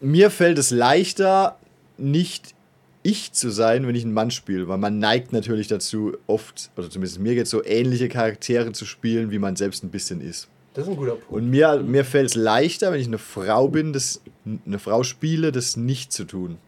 [0.00, 1.56] mir fällt es leichter,
[1.96, 2.54] nicht
[3.02, 6.90] ich zu sein, wenn ich einen Mann spiele, weil man neigt natürlich dazu, oft, oder
[6.90, 10.48] zumindest mir geht so, ähnliche Charaktere zu spielen, wie man selbst ein bisschen ist.
[10.74, 11.30] Das ist ein guter Punkt.
[11.32, 14.20] Und mir, mir fällt es leichter, wenn ich eine Frau bin, das,
[14.66, 16.58] eine Frau spiele, das nicht zu tun.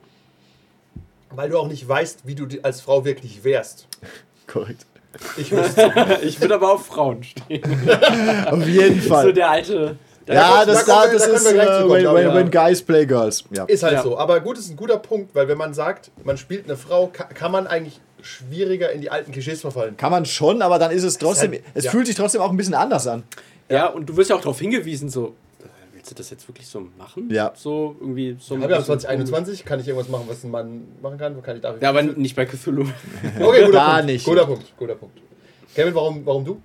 [1.31, 3.89] Weil du auch nicht weißt, wie du als Frau wirklich wärst.
[4.47, 4.87] Korrekt.
[5.37, 5.53] Ich
[6.23, 7.63] Ich würde aber auf Frauen stehen.
[8.51, 9.27] Auf jeden Fall.
[9.27, 9.97] So der alte.
[10.27, 12.27] Der ja, da das, da, wir- das da ist wir gleich zu kommen, when, when,
[12.29, 12.35] ja.
[12.35, 13.45] when guys play girls.
[13.51, 13.65] Ja.
[13.65, 14.03] Ist halt Ja.
[14.03, 14.17] so.
[14.17, 17.25] Aber gut, ist ein guter Punkt, weil wenn man sagt, man spielt eine Frau, ka-
[17.25, 19.97] kann man eigentlich schwieriger in die alten Klischees verfallen.
[19.97, 21.91] Kann man schon, aber dann ist es trotzdem, halt- es ja.
[21.91, 23.25] fühlt sich trotzdem auch ein bisschen anders an.
[23.73, 26.67] Ja, und du wirst ja auch darauf hingewiesen, so, äh, willst du das jetzt wirklich
[26.67, 27.31] so machen?
[27.31, 27.53] Ja.
[27.57, 28.57] So irgendwie so.
[28.57, 31.43] wir haben bisschen 2021, kann ich irgendwas machen, was ein Mann machen kann?
[31.43, 31.81] Kann ich dafür?
[31.83, 32.83] Ja, aber nicht bei Cthulhu.
[33.41, 34.07] okay, guter Gar Punkt.
[34.07, 34.25] nicht.
[34.25, 35.19] Guter Punkt, guter Punkt.
[35.75, 36.61] Kevin, warum, warum du?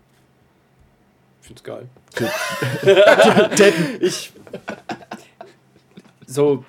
[1.41, 1.87] Ich find's geil.
[4.01, 4.33] Ich.
[6.25, 6.65] So,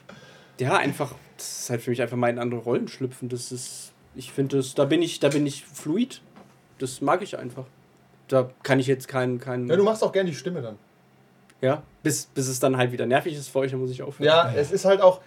[0.60, 3.28] ja, einfach, das ist halt für mich einfach mal in andere Rollen schlüpfen.
[3.28, 6.20] Das ist, ich finde das, da bin ich, da bin ich fluid.
[6.78, 7.64] Das mag ich einfach.
[8.28, 10.78] Da kann ich jetzt keinen, keinen, Ja, du machst auch gerne die Stimme dann.
[11.60, 14.26] ja, bis, bis es dann halt wieder nervig ist für euch, dann muss ich aufhören.
[14.26, 15.20] Ja, es ist halt auch,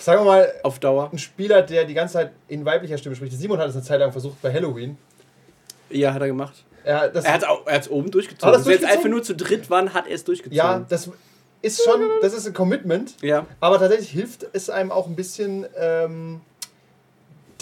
[0.00, 1.10] sagen wir mal, Auf Dauer.
[1.12, 3.32] ein Spieler, der die ganze Zeit in weiblicher Stimme spricht.
[3.34, 4.96] Simon hat es eine Zeit lang versucht bei Halloween.
[5.90, 6.64] Ja, hat er gemacht.
[6.84, 8.46] Er, das, Er hat es oben durchgezogen.
[8.46, 9.10] Hat er's Als wir jetzt einfach durchgezogen?
[9.12, 10.56] nur zu dritt waren, hat er es durchgezogen.
[10.56, 11.10] ja, das
[11.62, 13.16] ist schon, das ist ein Commitment.
[13.22, 13.46] ja.
[13.60, 16.40] Aber tatsächlich hilft es einem auch ein bisschen, ähm,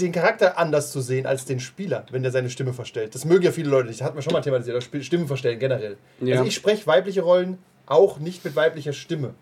[0.02, 3.14] den Charakter anders zu sehen als den Spieler, wenn der seine Stimme verstellt.
[3.14, 4.00] Das mögen ja viele Leute nicht.
[4.00, 4.82] Das hat man schon mal thematisiert.
[5.04, 5.96] Stimmen verstellen generell.
[6.20, 6.34] Ja.
[6.36, 9.34] Also ich spreche weibliche Rollen auch nicht mit weiblicher Stimme.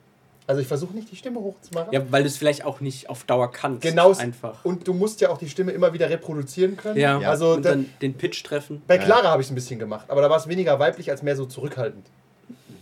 [0.46, 1.92] Also ich versuche nicht die Stimme hochzumachen.
[1.92, 3.82] Ja, weil du es vielleicht auch nicht auf Dauer kannst.
[3.82, 4.12] Genau.
[4.16, 4.64] Einfach.
[4.64, 6.98] Und du musst ja auch die Stimme immer wieder reproduzieren können.
[6.98, 8.82] Ja, Also und da, dann den Pitch treffen.
[8.88, 11.22] bei Clara habe ich es ein bisschen gemacht, aber da war es weniger weiblich als
[11.22, 12.04] mehr so zurückhaltend.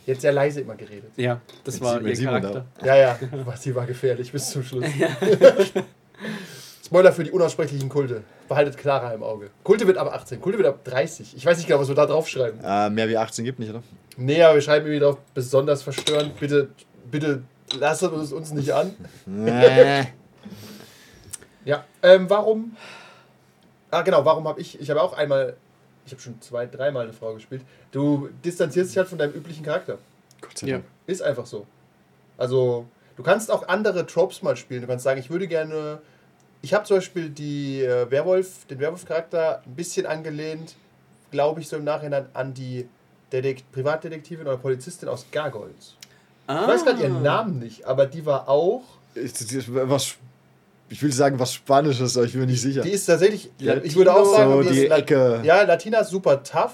[0.06, 1.10] Jetzt sehr leise immer geredet.
[1.16, 2.64] Ja, das Wenn war Sie- ihr Charakter.
[2.82, 4.86] Ja, ja, was sie war gefährlich bis zum Schluss.
[6.88, 8.22] Spoiler für die unaussprechlichen Kulte.
[8.48, 9.50] Behaltet Clara im Auge.
[9.62, 11.36] Kulte wird ab 18, Kulte wird ab 30.
[11.36, 12.60] Ich weiß nicht genau, was wir da draufschreiben.
[12.64, 13.82] Äh, mehr wie 18 gibt nicht, oder?
[14.16, 16.40] Nee, aber wir schreiben irgendwie drauf, besonders verstörend.
[16.40, 16.70] Bitte,
[17.10, 17.42] bitte
[17.78, 18.94] lasst es uns nicht an.
[21.64, 22.74] Ja, ähm, warum?
[23.90, 25.54] Ah, genau, warum habe ich, ich habe auch einmal,
[26.06, 27.60] ich habe schon zwei, dreimal eine Frau gespielt.
[27.92, 29.98] Du distanzierst dich halt von deinem üblichen Charakter.
[30.40, 30.72] Gott sei Ja.
[30.76, 30.86] Dank.
[31.06, 31.66] Ist einfach so.
[32.38, 34.80] Also, du kannst auch andere Tropes mal spielen.
[34.80, 36.00] Du kannst sagen, ich würde gerne.
[36.62, 40.74] Ich habe zum Beispiel die äh, Werwolf, den Werwolf-Charakter ein bisschen angelehnt,
[41.30, 42.88] glaube ich, so im Nachhinein an die
[43.32, 45.94] Dedekt Privatdetektivin oder Polizistin aus Gargoyles.
[46.46, 46.62] Ah.
[46.62, 48.82] Ich weiß gerade ihren Namen nicht, aber die war auch.
[49.14, 49.32] Ich,
[49.68, 50.14] was,
[50.88, 52.80] ich will sagen, was Spanisches, aber ich bin mir nicht sicher.
[52.82, 53.50] Die ist tatsächlich.
[53.60, 55.40] Latino, ich würde auch sagen, so die die ist La- Ecke.
[55.44, 56.72] Ja, Latina ist super tough.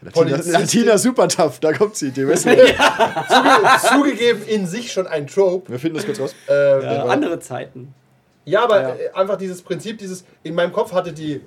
[0.00, 0.36] Latina.
[0.58, 2.10] Latina super tough, da kommt sie.
[2.10, 2.50] Die wissen
[3.28, 5.70] Zuge zugegeben in sich schon ein Trope.
[5.72, 6.34] Wir finden das kurz raus.
[6.48, 7.94] Äh, Ja, andere Zeiten.
[8.48, 8.94] Ja, aber Ja.
[8.94, 11.40] äh, einfach dieses Prinzip, dieses, in meinem Kopf hatte die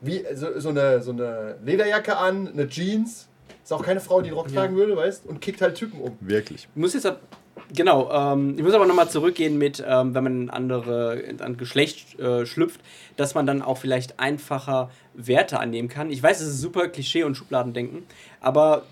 [0.00, 3.28] wie so, so, eine, so eine Lederjacke an, eine Jeans.
[3.64, 4.60] Ist auch keine Frau, die einen Rock Ja.
[4.60, 6.16] tragen würde, weißt Und kickt halt Typen um.
[6.20, 6.68] Wirklich.
[6.74, 7.20] Ich muss jetzt ab,
[7.74, 12.18] genau, ähm, ich muss aber nochmal zurückgehen mit, ähm, wenn man in andere ein Geschlecht
[12.20, 12.80] äh, schlüpft,
[13.16, 16.10] dass man dann auch vielleicht einfacher Werte annehmen kann.
[16.10, 18.04] Ich weiß, es ist super Klischee und Schubladendenken,
[18.40, 18.82] aber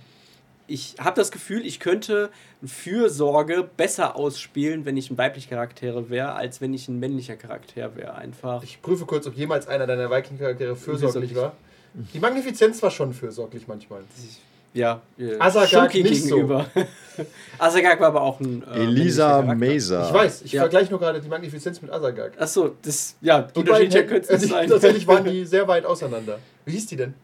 [0.67, 2.31] ich habe das Gefühl, ich könnte
[2.65, 7.95] Fürsorge besser ausspielen, wenn ich ein weiblicher Charakter wäre, als wenn ich ein männlicher Charakter
[7.97, 8.15] wäre.
[8.15, 8.63] Einfach.
[8.63, 11.37] Ich prüfe kurz, ob jemals einer deiner Viking-Charaktere fürsorglich Fürsorglich.
[11.37, 11.53] war.
[12.13, 14.01] Die Magnifizenz war schon fürsorglich manchmal.
[14.73, 16.35] Ja, äh, Asagak Shunki nicht so.
[16.35, 16.67] gegenüber.
[17.59, 18.65] Asagak war aber auch ein.
[18.75, 19.41] Äh, Elisa.
[19.43, 20.09] Mesa.
[20.09, 20.63] Ich weiß, ich Ja.
[20.63, 22.33] vergleiche nur gerade die Magnifizenz mit Asagak.
[22.41, 24.69] Achso, das, ja, Die unterschiedlicher beiden könnte es sein.
[24.69, 26.41] Tatsächlich waren die sehr weit auseinander.
[26.65, 27.15] Wie hieß die denn?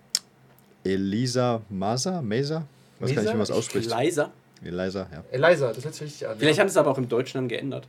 [0.84, 2.22] Elisa Masa?
[2.22, 2.64] Mesa?
[3.00, 3.88] Ich weiß gar nicht, wie man es ausspricht.
[3.88, 4.30] Leiser.
[4.62, 5.24] Elisa, ja.
[5.30, 6.36] Eliza, das hört sich richtig an.
[6.38, 6.62] Vielleicht ja.
[6.62, 7.88] haben sie es aber auch im Deutschen dann geändert.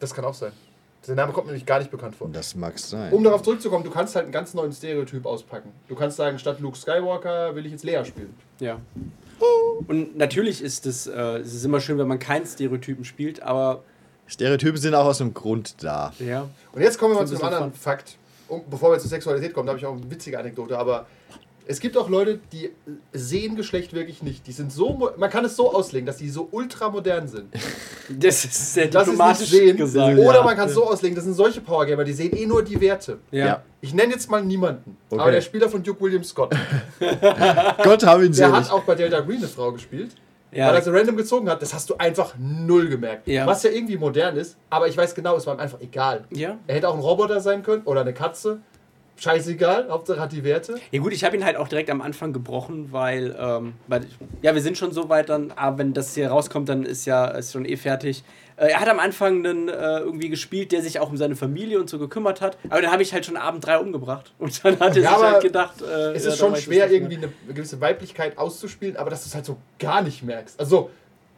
[0.00, 0.52] Das kann auch sein.
[1.06, 2.28] Der Name kommt mir nämlich gar nicht bekannt vor.
[2.32, 3.12] Das mag sein.
[3.12, 5.70] Um darauf zurückzukommen, du kannst halt einen ganz neuen Stereotyp auspacken.
[5.88, 8.34] Du kannst sagen, statt Luke Skywalker will ich jetzt Leia spielen.
[8.60, 8.80] Ja.
[9.88, 13.82] Und natürlich ist es, äh, es ist immer schön, wenn man keinen Stereotypen spielt, aber
[14.28, 16.12] Stereotypen sind auch aus einem Grund da.
[16.20, 16.48] ja.
[16.72, 18.16] Und jetzt kommen wir mal zu ein einem anderen Fakt.
[18.48, 20.78] Um, bevor wir zur Sexualität kommen, da habe ich auch eine witzige Anekdote.
[20.78, 21.06] Aber
[21.66, 22.70] es gibt auch Leute, die
[23.12, 24.46] sehen Geschlecht wirklich nicht.
[24.46, 27.46] Die sind so, man kann es so auslegen, dass die so ultramodern sind.
[28.08, 29.76] Das ist sehr nicht diplomatisch sehen.
[29.76, 30.18] gesagt.
[30.18, 30.42] Oder ja.
[30.44, 33.20] man kann es so auslegen, das sind solche Powergamer, die sehen eh nur die Werte.
[33.30, 33.46] Ja.
[33.46, 33.62] Ja.
[33.80, 34.96] Ich nenne jetzt mal niemanden.
[35.08, 35.20] Okay.
[35.20, 36.54] Aber der Spieler von Duke William Scott,
[37.82, 38.52] Gott hab ihn der selig.
[38.52, 40.10] hat auch bei Delta Green eine Frau gespielt.
[40.50, 40.68] Ja.
[40.68, 43.26] Weil er sie random gezogen hat, das hast du einfach null gemerkt.
[43.26, 43.46] Ja.
[43.46, 46.24] Was ja irgendwie modern ist, aber ich weiß genau, es war ihm einfach egal.
[46.30, 46.58] ja.
[46.66, 48.60] Er hätte auch ein Roboter sein können oder eine Katze.
[49.16, 50.74] Scheißegal, Hauptsache hat die Werte.
[50.90, 54.06] Ja gut, ich habe ihn halt auch direkt am Anfang gebrochen, weil, ähm, weil
[54.42, 57.26] ja, wir sind schon so weit dann, aber wenn das hier rauskommt, dann ist ja
[57.26, 58.24] ist schon eh fertig.
[58.56, 61.78] Äh, er hat am Anfang einen äh, irgendwie gespielt, der sich auch um seine Familie
[61.78, 64.80] und so gekümmert hat, aber dann habe ich halt schon Abend drei umgebracht und dann
[64.80, 67.32] hat er Ja, sich halt gedacht, äh, Es ja, ist da schon schwer, irgendwie eine
[67.48, 70.58] gewisse Weiblichkeit auszuspielen, aber dass du es halt so gar nicht merkst.
[70.58, 70.90] Also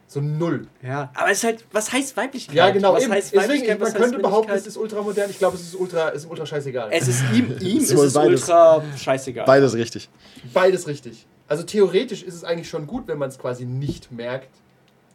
[0.07, 0.67] so null.
[0.83, 2.55] Ja, aber es ist halt, was heißt Weiblichkeit?
[2.55, 2.93] Ja, genau.
[2.93, 3.11] Was Eben.
[3.13, 3.79] heißt Deswegen, Weiblichkeit?
[3.79, 5.29] man was könnte behaupten, es ist ultramodern.
[5.29, 6.89] Ich glaube, es ist ultra, ist ultra scheißegal.
[6.91, 8.41] Es ist ihm, ihm ist, Ist es beides.
[8.43, 9.45] ultra scheißegal.
[9.45, 10.09] Beides richtig.
[10.53, 11.25] Beides richtig.
[11.47, 14.49] Also theoretisch ist es eigentlich schon gut, wenn man es quasi nicht merkt.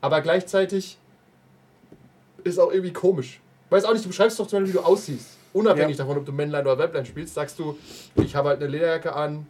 [0.00, 0.98] Aber gleichzeitig
[2.44, 3.40] ist auch irgendwie komisch.
[3.70, 5.26] Weiß auch nicht, du beschreibst doch zum Beispiel, wie du aussiehst.
[5.53, 6.05] Unabhängig Ja.
[6.05, 7.76] davon, ob du Männlein oder Weiblein spielst, sagst du,
[8.16, 9.46] ich habe halt eine Lederjacke an.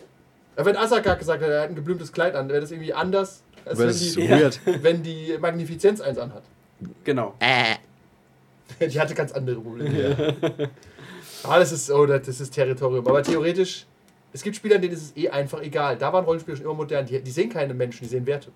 [0.57, 3.79] Wenn Asaka gesagt hätte, er hat ein geblümtes Kleid an, wäre das irgendwie anders, als
[3.79, 4.41] wenn das ist so die, Ja.
[4.41, 4.61] weird.
[4.83, 6.43] wenn die Magnifizenz eins anhat.
[7.05, 7.35] Genau.
[8.81, 10.35] Die hatte ganz andere Probleme.
[11.43, 13.07] Aber das ist, oh, das ist Territorium.
[13.07, 13.87] Aber theoretisch,
[14.33, 15.97] es gibt Spieler, denen ist es eh einfach egal.
[15.99, 17.05] Da waren Rollenspiele schon immer modern.
[17.05, 18.51] Die, die sehen keine Menschen, die sehen Werte.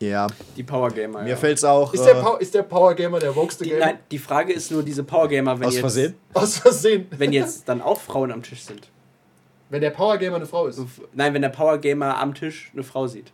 [0.00, 1.22] Ja, Die Power Gamer.
[1.22, 1.36] mir ja.
[1.36, 3.78] fällt's auch Ist der, äh, ist der Power Gamer der wokeste Gamer?
[3.78, 6.14] nein, die Frage ist nur, diese Power Gamer, wenn aus jetzt, Versehen.
[6.34, 7.06] Aus Versehen.
[7.16, 8.90] wenn jetzt dann auch Frauen am Tisch sind.
[9.70, 10.80] Wenn der Power Gamer eine Frau ist.
[11.14, 13.32] Nein, wenn der Power Gamer am Tisch eine Frau sieht.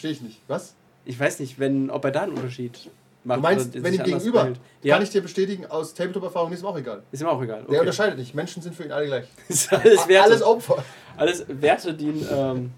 [0.00, 0.40] Verstehe ich nicht.
[0.48, 0.74] Was?
[1.04, 2.88] Ich weiß nicht, wenn, ob er da einen Unterschied
[3.22, 3.36] macht.
[3.38, 4.50] Du meinst, oder wenn ihm gegenüber.
[4.82, 7.02] Ja, Kann ich dir bestätigen, aus Tabletop-Erfahrung ist ihm auch egal.
[7.12, 7.58] ist ihm auch egal.
[7.60, 7.80] Der Okay.
[7.80, 8.34] unterscheidet nicht.
[8.34, 9.24] Menschen sind für ihn alle gleich.
[9.48, 10.82] ist alles Werte, Alles Opfer.
[11.18, 12.72] alles Werte, die ähm,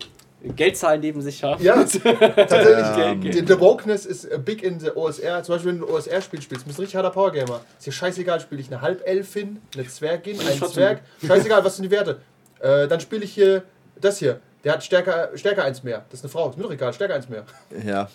[0.57, 1.63] Geldzahlen neben sich haben.
[1.63, 3.31] Ja, tatsächlich.
[3.31, 5.45] Die, the Wokeness ist big in the OSR.
[5.45, 7.61] Zum Beispiel, wenn du ein OSR-Spiel spielst, bist du ein richtig harter Powergamer.
[7.79, 10.73] Ist dir scheißegal, spiele ich eine Halbelfin, eine Zwergin, einen Trotzdem.
[10.75, 11.03] Zwerg.
[11.25, 12.21] Scheißegal, was sind die Werte?
[12.59, 13.63] Äh, dann spiele ich hier
[14.01, 14.41] das hier.
[14.65, 16.05] Der hat stärker, stärker eins mehr.
[16.11, 16.51] Das ist eine Frau.
[16.51, 17.45] Ist mir doch egal, stärker eins mehr.
[17.85, 18.09] Ja,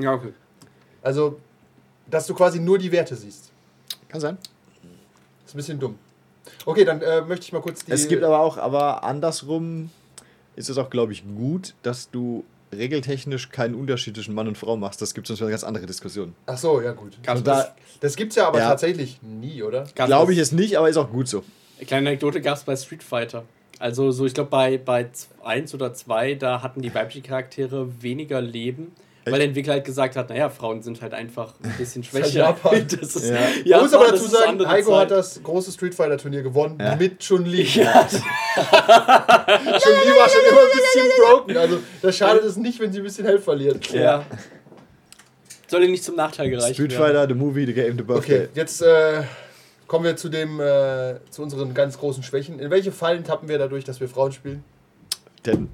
[0.00, 0.32] Ja, okay.
[1.02, 1.38] Also,
[2.10, 3.50] dass du quasi nur die Werte siehst.
[4.08, 4.38] kann sein.
[5.46, 5.98] Ist ein bisschen dumm.
[6.64, 7.92] Okay, dann äh, möchte ich mal kurz die.
[7.92, 9.90] Es gibt aber auch, aber andersrum
[10.56, 14.76] ist es auch, glaube ich, gut, dass du regeltechnisch keinen Unterschied zwischen Mann und Frau
[14.76, 15.00] machst.
[15.00, 16.34] Das gibt sonst eine ganz andere Diskussion.
[16.46, 17.16] Ach so, ja gut.
[17.22, 17.70] Da- das-
[18.00, 18.68] Das gibt's ja aber Ja.
[18.68, 19.84] tatsächlich nie, oder?
[19.94, 21.44] Glaube ich es nicht, aber ist auch gut so.
[21.86, 23.44] Kleine Anekdote gab es bei Street Fighter.
[23.78, 25.06] Also so, ich glaube bei, bei
[25.44, 28.92] 1 oder 2, da hatten die weiblichen Charaktere weniger Leben,
[29.24, 29.40] weil Echt?
[29.42, 32.38] der Entwickler halt gesagt hat, naja, Frauen sind halt einfach ein bisschen halt schwächer.
[32.38, 32.86] Japan.
[33.00, 33.36] Das ist, Ja.
[33.64, 35.00] Japan, muss aber das dazu ist sagen, Heiko Zeit.
[35.02, 36.96] hat das große Street Fighter Turnier gewonnen Ja.
[36.96, 37.62] mit Chun-Li.
[37.62, 38.08] Ja,
[38.56, 41.56] Chun-Li war schon immer ein bisschen broken.
[41.56, 43.90] Also, das schadet es nicht, wenn sie ein bisschen Health verliert.
[43.92, 44.24] ja.
[45.68, 47.06] Soll ihr nicht zum Nachteil gereicht Street werden.
[47.06, 48.42] Fighter, the movie, the game, the birthday.
[48.44, 49.22] Okay, jetzt äh,
[49.86, 52.58] kommen wir zu dem, äh, zu unseren ganz großen Schwächen.
[52.58, 54.64] In welche Fallen tappen wir dadurch, dass wir Frauen spielen?
[55.44, 55.68] Denn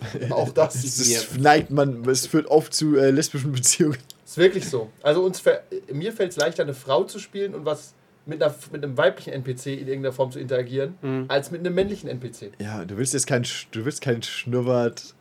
[0.30, 3.98] Auch das ist ist, neigt man, es führt oft zu äh, lesbischen Beziehungen.
[4.36, 4.90] wirklich so.
[5.02, 5.42] Also uns
[5.92, 7.94] mir fällt es leichter, eine Frau zu spielen und was
[8.26, 11.24] mit, einer, mit einem weiblichen NPC in irgendeiner Form zu interagieren, Mhm.
[11.28, 12.52] als mit einem männlichen NPC.
[12.60, 15.14] Ja, du willst jetzt kein, Sch- du willst kein Schnurrbart.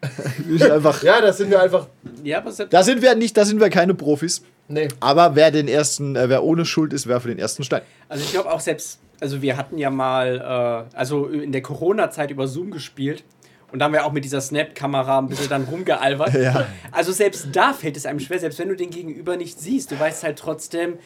[0.00, 0.08] Du
[0.48, 1.02] willst einfach.
[1.02, 1.86] Ja, das sind wir einfach.
[2.24, 4.42] Ja, aber Da sind wir nicht, da sind wir keine Profis.
[4.68, 4.88] Nee.
[5.00, 7.82] Aber wer den ersten, äh, wer ohne Schuld ist, wer für den ersten Stein.
[8.08, 12.30] Also ich glaube auch selbst, also wir hatten ja mal, äh, also in der Corona-Zeit
[12.30, 13.24] über Zoom gespielt
[13.72, 16.32] und da haben wir auch mit dieser Snap-Kamera ein bisschen dann rumgealbert.
[16.44, 16.66] Ja.
[16.92, 19.90] Also selbst da fällt es einem schwer, selbst wenn du den Gegenüber nicht siehst.
[19.90, 20.98] Du weißt halt trotzdem,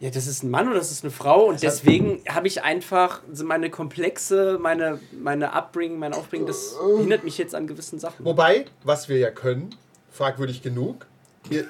[0.00, 3.22] ja, das ist ein Mann oder das ist eine Frau und deswegen habe ich einfach
[3.32, 8.24] so meine komplexe, meine, meine Upbringing, mein Aufbringen, das hindert mich jetzt an gewissen Sachen.
[8.24, 9.74] Wobei, was wir ja können,
[10.10, 11.06] fragwürdig genug,
[11.50, 11.66] ihr,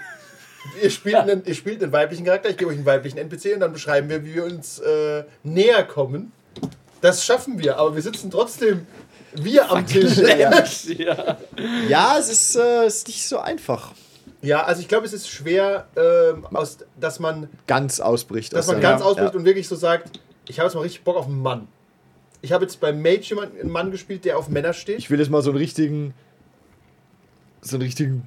[0.82, 3.60] ihr, spielt einen, ihr spielt einen weiblichen Charakter, ich gebe euch einen weiblichen NPC und
[3.60, 6.32] dann beschreiben wir, wie wir uns äh, näher kommen.
[7.00, 8.86] Das schaffen wir, aber wir sitzen trotzdem
[9.34, 10.16] wir am Tisch.
[10.98, 11.38] ja.
[11.88, 13.92] Ja, es ist, äh, ist nicht so einfach.
[14.42, 18.52] Ja, also ich glaube, es ist schwer, ähm, aus, dass man, Ganz ausbricht.
[18.52, 19.38] dass aus man ganz ausbricht ja.
[19.38, 21.68] und wirklich so sagt, ich habe jetzt mal richtig Bock auf einen Mann.
[22.40, 24.98] Ich habe jetzt bei Mage jemanden, einen Mann gespielt, der auf Männer steht.
[24.98, 26.12] Ich will jetzt mal so einen richtigen,
[27.60, 28.26] so einen richtigen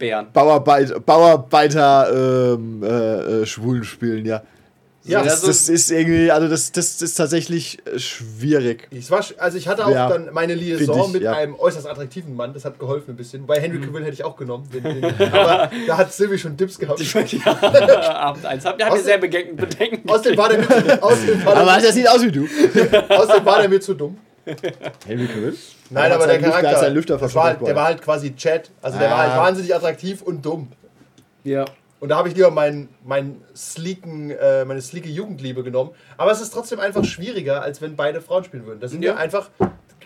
[0.00, 0.26] Bären.
[0.32, 2.86] Bauarbeit, Bauarbeiter ähm, äh,
[3.42, 4.42] äh, Schwulen spielen, ja.
[5.02, 8.86] Ja, das, also- das ist irgendwie, also das, das ist tatsächlich äh, schwierig.
[8.90, 11.32] Es war, also ich hatte auch Ja, dann meine Liaison ich, mit ja.
[11.32, 13.46] einem äußerst attraktiven Mann, das hat geholfen ein bisschen.
[13.46, 14.68] Bei Henry Cavill hätte ich auch genommen.
[14.72, 17.00] Den, den, aber da hat Sylvie schon Dips gehabt.
[17.00, 17.50] ja,
[18.14, 18.64] Abend eins.
[18.66, 20.08] Habt ihr sehr bedenken.
[20.08, 22.42] Außerdem war der mir zu, außerdem war Aber der, das sieht aus wie du.
[23.08, 24.18] außerdem war der mir zu dumm.
[25.06, 25.56] Henry Cavill?
[25.90, 28.34] Nein, Er aber der Lüfter- Charakter, seinen Lüfter das war, halt- der war halt quasi
[28.34, 28.70] Chat.
[28.82, 29.38] Also der war halt Ah.
[29.44, 30.68] wahnsinnig attraktiv und dumm.
[31.44, 31.64] Ja.
[32.00, 35.90] Und da habe ich lieber meinen, meinen sleeken, äh, meine sleeke Jugendliebe genommen.
[36.16, 38.80] Aber es ist trotzdem einfach schwieriger, als wenn beide Frauen spielen würden.
[38.80, 39.12] Da sind Ja.
[39.14, 39.50] wir einfach,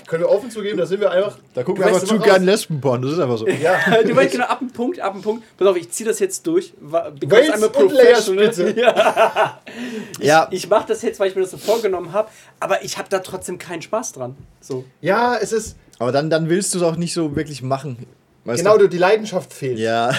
[0.07, 1.38] können wir offen zugeben, da sind wir einfach.
[1.55, 2.45] Da gucken wir einfach zu gern.
[2.45, 3.49] Lesbenporn, das ist einfach so.
[3.49, 5.45] Ja, Du weißt genau, ab dem Punkt, ab dem Punkt.
[5.57, 6.73] Pass auf, ich ziehe das jetzt durch.
[6.81, 8.75] Wales und Layers, bitte.
[8.81, 9.61] Ja.
[10.21, 12.29] Ja, Ich mache das jetzt, weil ich mir das so vorgenommen habe,
[12.61, 14.37] aber ich habe da trotzdem keinen Spaß dran.
[14.61, 14.85] So.
[15.01, 15.77] ja es ist.
[15.99, 18.07] aber dann, dann willst du es auch nicht so wirklich machen.
[18.45, 18.85] Weißt Genau, du?
[18.85, 19.79] du, die Leidenschaft fehlt.
[19.79, 20.12] Ja.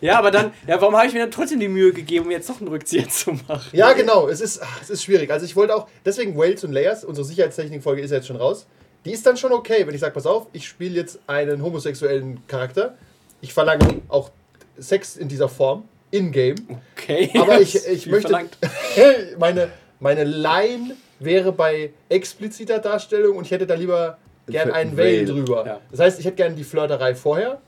[0.00, 2.48] Ja, aber dann, ja, warum habe ich mir dann trotzdem die Mühe gegeben, um jetzt
[2.48, 3.68] doch einen Rückzieher zu machen?
[3.72, 4.28] Ja, genau.
[4.28, 5.30] Es ist, ach, es ist schwierig.
[5.30, 8.66] Also ich wollte auch, deswegen Wales und Layers, unsere Sicherheitstechnik-Folge ist ja jetzt schon raus.
[9.04, 12.44] Die ist dann schon okay, wenn ich sage, pass auf, ich spiele jetzt einen homosexuellen
[12.48, 12.96] Charakter.
[13.40, 14.30] Ich verlange auch
[14.78, 16.56] Sex in dieser Form, in-game.
[16.96, 17.30] Okay.
[17.38, 18.58] Aber ich, ich möchte, verlangt.
[19.38, 19.70] meine,
[20.00, 24.18] meine Line wäre bei expliziter Darstellung und ich hätte da lieber
[24.48, 25.64] gern einen Veil drüber.
[25.66, 25.80] Ja.
[25.90, 27.60] Das heißt, ich hätte gern die Flirterei vorher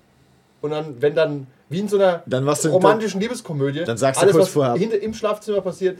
[0.61, 2.23] und dann, wenn dann, wie in so einer
[2.73, 5.99] romantischen Liebeskomödie, Dann sagst du alles, kurz was vorher hinter im Schlafzimmer passiert,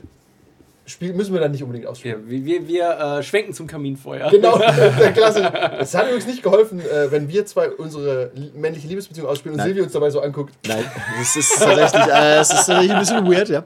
[0.87, 2.23] spiel, müssen wir dann nicht unbedingt ausspielen.
[2.25, 4.31] Ja, wir wir, wir äh, schwenken zum Kaminfeuer.
[4.31, 4.57] Genau,
[4.99, 5.53] der Klasse.
[5.79, 9.65] Es hat übrigens nicht geholfen, äh, wenn wir zwei unsere li- männliche Liebesbeziehung ausspielen und.
[9.65, 10.55] Silvia uns dabei so anguckt.
[10.67, 10.85] Nein,
[11.19, 13.65] das ist tatsächlich, äh, es ist tatsächlich ein bisschen weird, ja.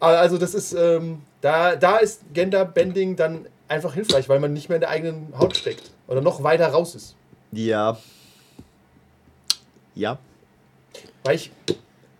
[0.00, 4.76] Also das ist, ähm, da, da ist Gender-Bending dann einfach hilfreich, weil man nicht mehr
[4.76, 7.16] in der eigenen Haut steckt oder noch weiter raus ist.
[7.52, 7.96] Ja.
[9.94, 10.18] Ja.
[11.24, 11.50] Weil ich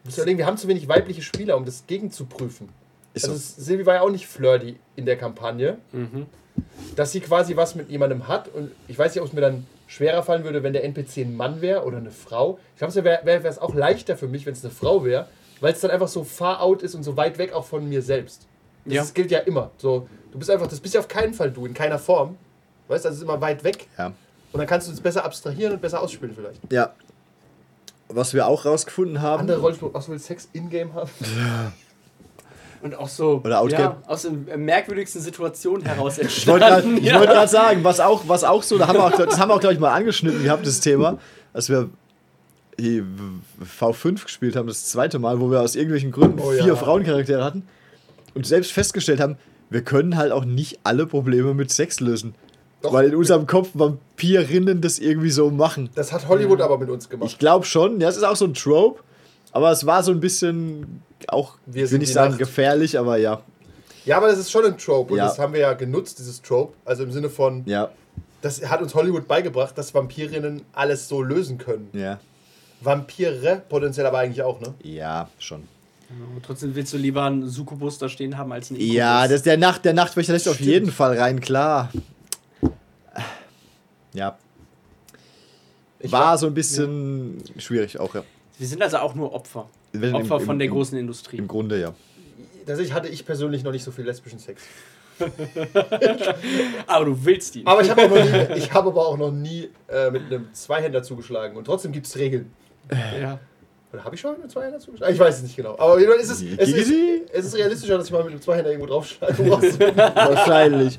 [0.05, 2.69] muss überlegen, wir haben zu wenig weibliche Spieler, um das gegenzuprüfen.
[3.15, 3.63] Ist Also so.
[3.63, 5.79] Silvi war ja auch nicht flirty in der Kampagne.
[6.97, 9.67] Dass sie quasi was mit jemandem hat und ich weiß nicht, ob es mir dann
[9.87, 12.59] schwerer fallen würde, wenn der NPC ein Mann wäre oder eine Frau.
[12.75, 15.27] Ich glaube, es wäre wär, es auch leichter für mich, wenn es eine Frau wäre,
[15.61, 18.03] weil es dann einfach so far out ist und so weit weg auch von mir
[18.03, 18.47] selbst.
[18.85, 19.05] Das Ja.
[19.15, 19.71] gilt ja immer.
[19.79, 22.37] So, du bist einfach, das bist ja auf keinen Fall du, in keiner Form.
[22.89, 23.87] Weißt du, das ist immer weit weg.
[23.99, 24.09] Ja.
[24.53, 26.61] Und dann kannst du es besser abstrahieren und besser ausspielen vielleicht.
[26.73, 26.95] Ja.
[28.09, 29.41] Was wir auch rausgefunden haben.
[29.41, 31.11] Andere Rollenspiele, auch so will Sex in-game haben.
[32.83, 37.29] Und auch so Oder ja, aus den merkwürdigsten Situationen heraus Ich wollte gerade entstanden.
[37.29, 39.61] wollt sagen, was auch, was auch so, da haben wir auch, das haben wir auch,
[39.61, 41.19] glaube ich, mal angeschnitten gehabt, das Thema,
[41.55, 41.89] als wir
[42.79, 43.03] die
[43.81, 46.77] V5 gespielt haben, das zweite Mal, wo wir aus irgendwelchen Gründen Oh vier ja.
[46.77, 47.67] Frauencharaktere hatten
[48.35, 49.37] und selbst festgestellt haben,
[49.71, 52.35] wir können halt auch nicht alle Probleme mit Sex lösen.
[52.85, 52.93] Doch.
[52.93, 55.89] Weil in unserem Kopf Vampirinnen das irgendwie so machen.
[55.95, 57.31] Das hat Hollywood aber mit uns gemacht.
[57.31, 59.03] Ich glaube schon, ja, es ist auch so ein Trope,
[59.53, 62.39] aber es war so ein bisschen auch, Wir ich sind will nicht die sagen Nacht.
[62.41, 63.41] gefährlich, aber ja.
[64.05, 65.25] Ja, aber das ist schon ein Trope und Ja.
[65.29, 66.75] das haben wir ja genutzt, dieses Trope.
[66.85, 67.89] Also im Sinne von, Ja,
[68.43, 71.89] das hat uns Hollywood beigebracht, dass Vampirinnen alles so lösen können.
[71.95, 72.21] ja,
[72.83, 74.75] Vampire potenziell aber eigentlich auch, ne?
[74.83, 75.63] ja, schon.
[76.37, 78.97] Und trotzdem willst du lieber einen Succubus da stehen haben als einen Inkubus.
[78.99, 81.91] Ja, das, der, Nacht, der Nachtwächter lässt auf jeden Fall rein, klar.
[84.15, 84.39] Ja,
[85.99, 88.23] Ich war so ein bisschen schwierig auch, ja.
[88.59, 89.69] Wir sind also auch nur Opfer.
[89.93, 91.37] Im- Opfer im- von der im- großen Industrie.
[91.39, 91.93] Im Grunde, ja.
[92.67, 94.63] Tatsächlich hatte ich persönlich noch nicht so viel lesbischen Sex.
[96.87, 97.67] Aber du willst ihn.
[97.67, 100.53] Aber ich habe auch noch nie, ich habe aber auch noch nie äh, mit einem
[100.53, 101.57] Zweihänder zugeschlagen.
[101.57, 102.53] Und trotzdem gibt es Regeln.
[102.91, 103.39] ja.
[103.93, 105.15] Oder habe ich schon mit einem Zweihänder zugeschlagen?
[105.15, 105.79] Ich weiß es nicht genau.
[105.79, 106.93] Aber ist es, es, ist,
[107.33, 109.39] es ist realistischer, dass ich mal mit einem Zweihänder irgendwo draufschlage.
[109.49, 110.99] Wahrscheinlich.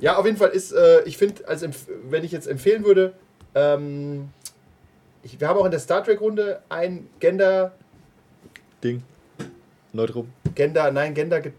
[0.00, 1.42] Ja, auf jeden Fall ist, äh, ich finde,
[2.10, 3.14] wenn ich jetzt empfehlen würde,
[3.54, 4.28] ähm,
[5.22, 7.72] ich, wir haben auch in der Star Trek-Runde ein Gender,
[8.84, 9.02] Ding.
[9.92, 10.30] Neutrum.
[10.54, 11.52] Gender, nein, Gender, ge-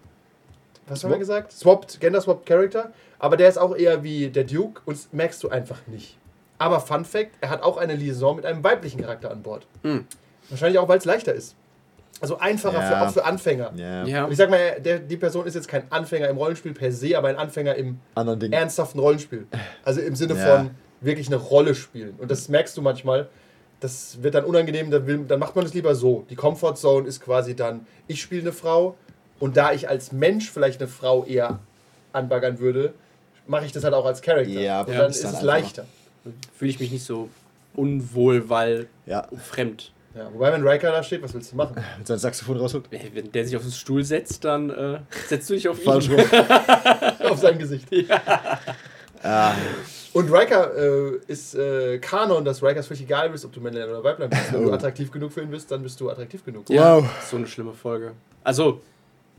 [0.88, 1.52] was haben wir gesagt?
[1.52, 2.94] Swapped, Gender Swapped Character.
[3.20, 6.16] Aber der ist auch eher wie der Duke und das merkst du einfach nicht.
[6.60, 9.66] Aber Fun Fact, er hat auch eine Liaison mit einem weiblichen Charakter an Bord.
[9.82, 10.06] Hm.
[10.50, 11.56] Wahrscheinlich auch, weil es leichter ist.
[12.20, 12.88] Also einfacher Ja.
[12.88, 13.72] für, auch für Anfänger.
[13.76, 14.06] Ja.
[14.06, 14.26] Ja.
[14.26, 17.18] Und ich sag mal, der, die Person ist jetzt kein Anfänger im Rollenspiel per se,
[17.18, 18.52] aber ein Anfänger im Anderen Ding.
[18.52, 19.46] ernsthaften Rollenspiel.
[19.84, 20.58] Also im Sinne Ja.
[20.58, 22.16] von wirklich eine Rolle spielen.
[22.18, 23.28] Und das merkst du manchmal.
[23.80, 26.26] Das wird dann unangenehm, dann, will, dann macht man es lieber so.
[26.32, 28.96] Die Comfort Zone ist quasi dann, ich spiele eine Frau
[29.40, 31.60] und da ich als Mensch vielleicht eine Frau eher
[32.14, 32.96] anbaggern würde,
[33.46, 34.50] mache ich das halt auch als Charakter.
[34.50, 35.86] Ja, und dann ist dann es leichter.
[36.58, 37.30] Fühle ich mich nicht so
[37.76, 39.28] unwohl, weil Ja.
[39.38, 39.92] fremd.
[40.16, 41.76] Ja, wobei, wenn Riker da steht, was willst du machen?
[41.98, 42.86] Und sein Saxophon rausholt.
[43.14, 46.16] Wenn der sich auf den Stuhl setzt, dann äh, setzt du dich auf Falsch ihn.
[46.20, 46.26] rum.
[47.32, 47.88] Auf sein Gesicht.
[49.24, 49.54] ah,
[50.14, 53.90] Und Riker äh, ist äh, Kanon, dass Riker es völlig egal ist, ob du Männlein
[53.90, 54.54] oder Weiblein bist.
[54.54, 54.74] Wenn du Oh.
[54.74, 56.70] attraktiv genug für ihn bist, dann bist du attraktiv genug.
[56.70, 57.06] Ja, Wow.
[57.30, 58.14] so eine schlimme Folge.
[58.44, 58.82] Also,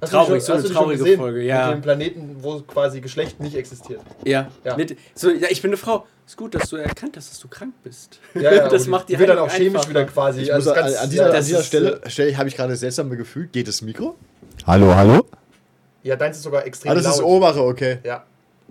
[0.01, 1.19] Hast Traurig, du die so schon, eine schon traurige gesehen?
[1.19, 1.67] Folge, ja.
[1.67, 4.01] Mit dem Planeten, wo quasi Geschlecht nicht existiert.
[4.25, 4.49] ja.
[4.65, 4.77] Ja.
[4.77, 6.07] Mit, so, ja, ich bin eine Frau.
[6.27, 8.21] Ist gut, dass du erkannt hast, dass du krank bist.
[8.35, 9.89] Ja, ja, das macht die wird dann auch chemisch einfacher.
[9.91, 10.43] wieder quasi.
[10.43, 12.73] Ich also muss an, ganz- an dieser, ja, an dieser Stelle, Stelle habe ich gerade
[12.73, 13.49] das seltsame Gefühl.
[13.51, 14.15] Geht das Mikro?
[14.67, 15.25] Hallo, hallo?
[16.03, 17.15] Ja, deins ist sogar extrem Ah, das laut.
[17.15, 17.99] ist obere, okay.
[18.05, 18.25] Ja.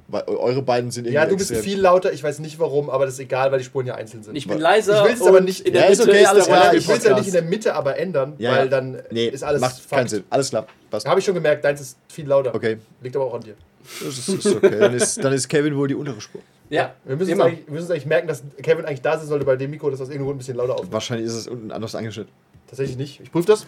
[0.10, 1.70] Weil eure beiden sind irgendwie ja, du bist extrem.
[1.72, 2.14] viel lauter.
[2.14, 4.36] Ich weiß nicht warum, aber das ist egal, weil die Spuren ja einzeln sind.
[4.38, 5.02] Ich bin leiser.
[5.04, 6.54] Ich will's aber und nicht- In der Mitte okay, ich will es ja
[6.94, 7.18] Podcast.
[7.18, 10.24] nicht in der Mitte aber ändern, Ja, weil dann Nee, ist alles macht keinen Sinn.
[10.30, 10.68] Alles klar.
[10.90, 11.08] Passt.
[11.08, 12.54] Habe ich schon gemerkt, deins ist viel lauter.
[12.56, 12.78] Okay.
[13.02, 13.56] Liegt aber auch an dir.
[14.04, 14.80] Das ist, ist okay.
[14.80, 16.42] Dann ist, dann ist Kevin wohl die untere Spur.
[16.70, 17.46] Ja, Wir müssen, uns immer.
[17.46, 19.90] eigentlich, wir müssen uns eigentlich merken, dass Kevin eigentlich da sein sollte bei dem Mikro,
[19.90, 20.92] dass das irgendwo ein bisschen lauter aufnimmt.
[20.94, 22.32] Wahrscheinlich ist es unten anders angeschnitten.
[22.68, 23.22] Tatsächlich nicht.
[23.22, 23.66] Ich prüfe das.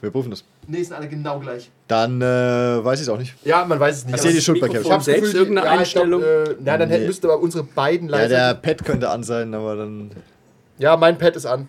[0.00, 0.42] Wir prüfen das.
[0.66, 1.70] Nee, sind alle genau gleich.
[1.86, 3.34] Dann äh, weiß ich es auch nicht.
[3.44, 4.14] Ja, man weiß es nicht.
[4.14, 4.82] Erzähl aber die Schuld bei Kevin.
[4.82, 6.22] Ich hab's selbst Gefühl, irgendeine ja, ich glaub, Einstellung?
[6.22, 7.06] Äh, na, dann Nee.
[7.06, 8.28] müsste aber unsere beiden Ja, leiser.
[8.28, 10.10] der Pad könnte an sein, aber dann.
[10.78, 11.68] Ja, mein Pad ist an.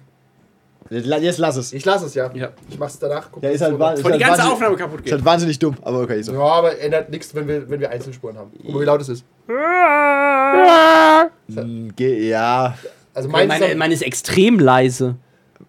[0.90, 1.74] Jetzt lass es.
[1.74, 2.32] Ich lasse es ja.
[2.34, 2.50] Ja.
[2.70, 3.30] Ich mach's danach.
[3.32, 5.14] Guck, Der was ist halt, ist Bevor die halt ganze wahnsinnig- Aufnahme kaputt Ist geht.
[5.14, 6.22] halt wahnsinnig dumm, aber okay.
[6.22, 6.34] So.
[6.34, 8.52] Ja, aber ändert nichts, wenn wir, wenn wir Einzelspuren haben.
[8.64, 9.26] Guck mal, wie laut es ist.
[12.30, 12.78] Ja,
[13.14, 15.16] Also Meine, ist meine ist extrem leise.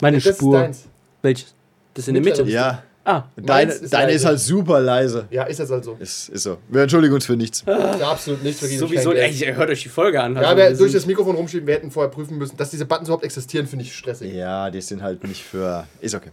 [0.01, 0.59] Meine das ist Spur.
[0.61, 0.85] deins.
[1.23, 1.55] Welches?
[1.95, 2.43] Das ist in der Mitte.
[2.45, 2.83] Ja.
[3.11, 5.27] Ah, Deine, ist deine ist halt super leise.
[5.31, 5.97] Ja, ist jetzt halt so.
[5.99, 6.59] Ist, ist so.
[6.69, 7.65] Wir entschuldigen uns für nichts.
[7.67, 8.61] Ja absolut nichts.
[8.61, 9.13] wirklich sowieso.
[9.13, 9.57] Geld.
[9.57, 10.35] hört euch die Folge an.
[10.35, 12.85] Ja, Also, wir wir durch das Mikrofon rumschieben, wir hätten vorher prüfen müssen, dass diese
[12.85, 14.35] Buttons überhaupt existieren, finde ich stressig.
[14.35, 15.87] Ja, die sind halt nicht für.
[16.03, 16.31] Ist okay.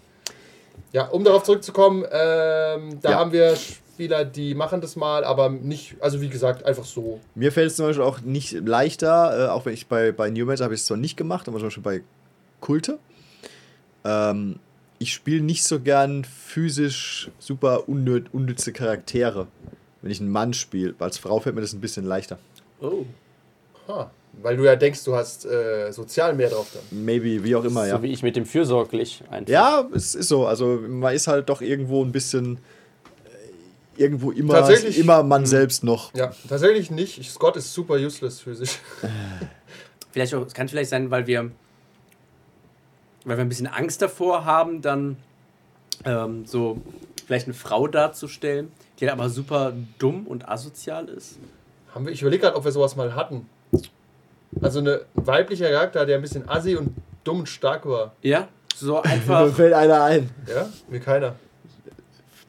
[0.91, 3.19] Ja, um darauf zurückzukommen, ähm, da Ja.
[3.19, 7.21] haben wir Spieler, die machen das mal, aber nicht, also wie gesagt, einfach so.
[7.35, 10.59] Mir fällt es zum Beispiel auch nicht leichter, äh, auch wenn ich bei, bei Newmans
[10.59, 12.01] habe ich es zwar nicht gemacht, aber zum Beispiel bei
[12.59, 12.99] Kulte.
[14.03, 14.59] Ähm,
[14.99, 19.47] ich spiele nicht so gern physisch super unnö unnütze Charaktere,
[20.01, 20.95] wenn ich einen Mann spiele.
[20.99, 22.39] Als Frau fällt mir das ein bisschen leichter.
[22.81, 23.05] Oh.
[23.87, 24.09] Ha,
[24.41, 27.03] weil du ja denkst, du hast äh, sozial mehr drauf dann.
[27.05, 27.97] Maybe, wie auch immer, ja.
[27.97, 29.51] So wie ich mit dem fürsorglich einfach.
[29.51, 30.45] Ja, es ist so.
[30.47, 32.57] Also man ist halt doch irgendwo ein bisschen
[33.97, 36.13] äh, irgendwo immer, Tatsächlich- immer man selbst noch.
[36.15, 37.19] Ja, tatsächlich nicht.
[37.19, 38.79] Ich- Scott ist super useless physisch.
[40.11, 41.51] Vielleicht auch, es kann vielleicht sein, weil wir,
[43.25, 45.17] weil wir ein bisschen Angst davor haben, dann
[46.05, 46.79] ähm, so
[47.25, 51.37] vielleicht eine Frau darzustellen, die halt aber super dumm und asozial ist.
[51.93, 53.47] Haben wir, ich überlege gerade, ob wir sowas mal hatten.
[54.61, 56.91] Also eine, ein weiblicher Charakter, der ein bisschen assi und
[57.23, 58.13] dumm und stark war.
[58.21, 59.53] Ja, so Mir einfach.
[59.53, 60.29] fällt einer ein.
[60.47, 61.35] Ja, mir keiner.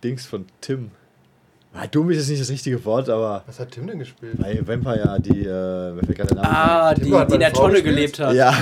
[0.05, 0.91] Dings von Tim.
[1.73, 4.39] Ah, dumm ist jetzt nicht das richtige Wort, aber Was hat Tim denn gespielt?
[4.39, 7.63] bei Vampire, die, äh, mir fällt gerade der Name ah, die, die in der Frau
[7.63, 7.95] Tonne gespielt.
[7.97, 8.35] gelebt hat.
[8.35, 8.55] Ja,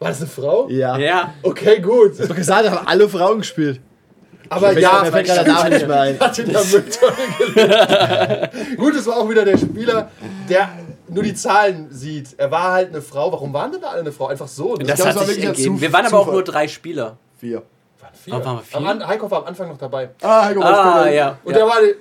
[0.00, 0.68] War das eine Frau?
[0.68, 0.96] ja.
[0.98, 1.34] Ja.
[1.42, 2.14] Okay, gut.
[2.14, 3.80] Ich hab doch gesagt, ich habe alle Frauen gespielt.
[4.48, 6.18] Aber fällt- ja, mir fällt gerade der Name nicht mehr ein.
[6.18, 7.16] hat in der Mülltonne
[7.54, 8.78] gelebt.
[8.78, 10.10] Gut, es war auch wieder der Spieler,
[10.48, 10.70] der
[11.08, 12.34] nur die Zahlen sieht.
[12.38, 13.30] Er war halt eine Frau.
[13.30, 14.26] Warum waren denn da alle eine Frau?
[14.26, 14.74] Einfach so.
[14.74, 14.84] ne?
[14.84, 15.80] Das glaub, hat war sich ergeben.
[15.80, 17.16] Wir waren aber auch nur drei Spieler.
[17.38, 17.62] Vier.
[18.00, 18.32] Waren vier.
[18.44, 18.76] Waren wir vier?
[18.90, 20.10] Am Heiko war am Anfang noch dabei.
[20.22, 21.38] Ah, Heiko Ah, ja.
[21.44, 21.58] Und ja.
[21.58, 21.94] der war eine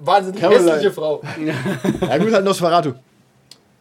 [0.00, 0.70] wahnsinnig Caroline.
[0.72, 1.22] hässliche Frau.
[2.08, 2.92] Ja gut, halt Nosferatu.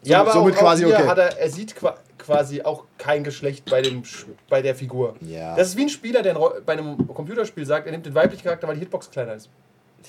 [0.03, 1.07] Ja, aber somit auch, quasi okay.
[1.07, 1.95] hat er, er sieht qua
[2.28, 4.03] quasi auch kein Geschlecht bei, dem,
[4.49, 5.15] bei der Figur.
[5.21, 5.55] Ja.
[5.55, 6.34] Das ist wie ein Spieler, der
[6.65, 9.49] bei einem Computerspiel sagt, er nimmt den weiblichen Charakter, weil die Hitbox kleiner ist.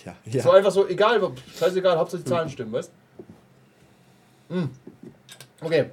[0.04, 0.42] Ja, ja.
[0.42, 1.20] So einfach so, egal,
[1.56, 2.90] scheißegal, Hauptsache die Zahlen stimmen, weißt
[4.48, 4.70] Hm.
[5.60, 5.90] Okay.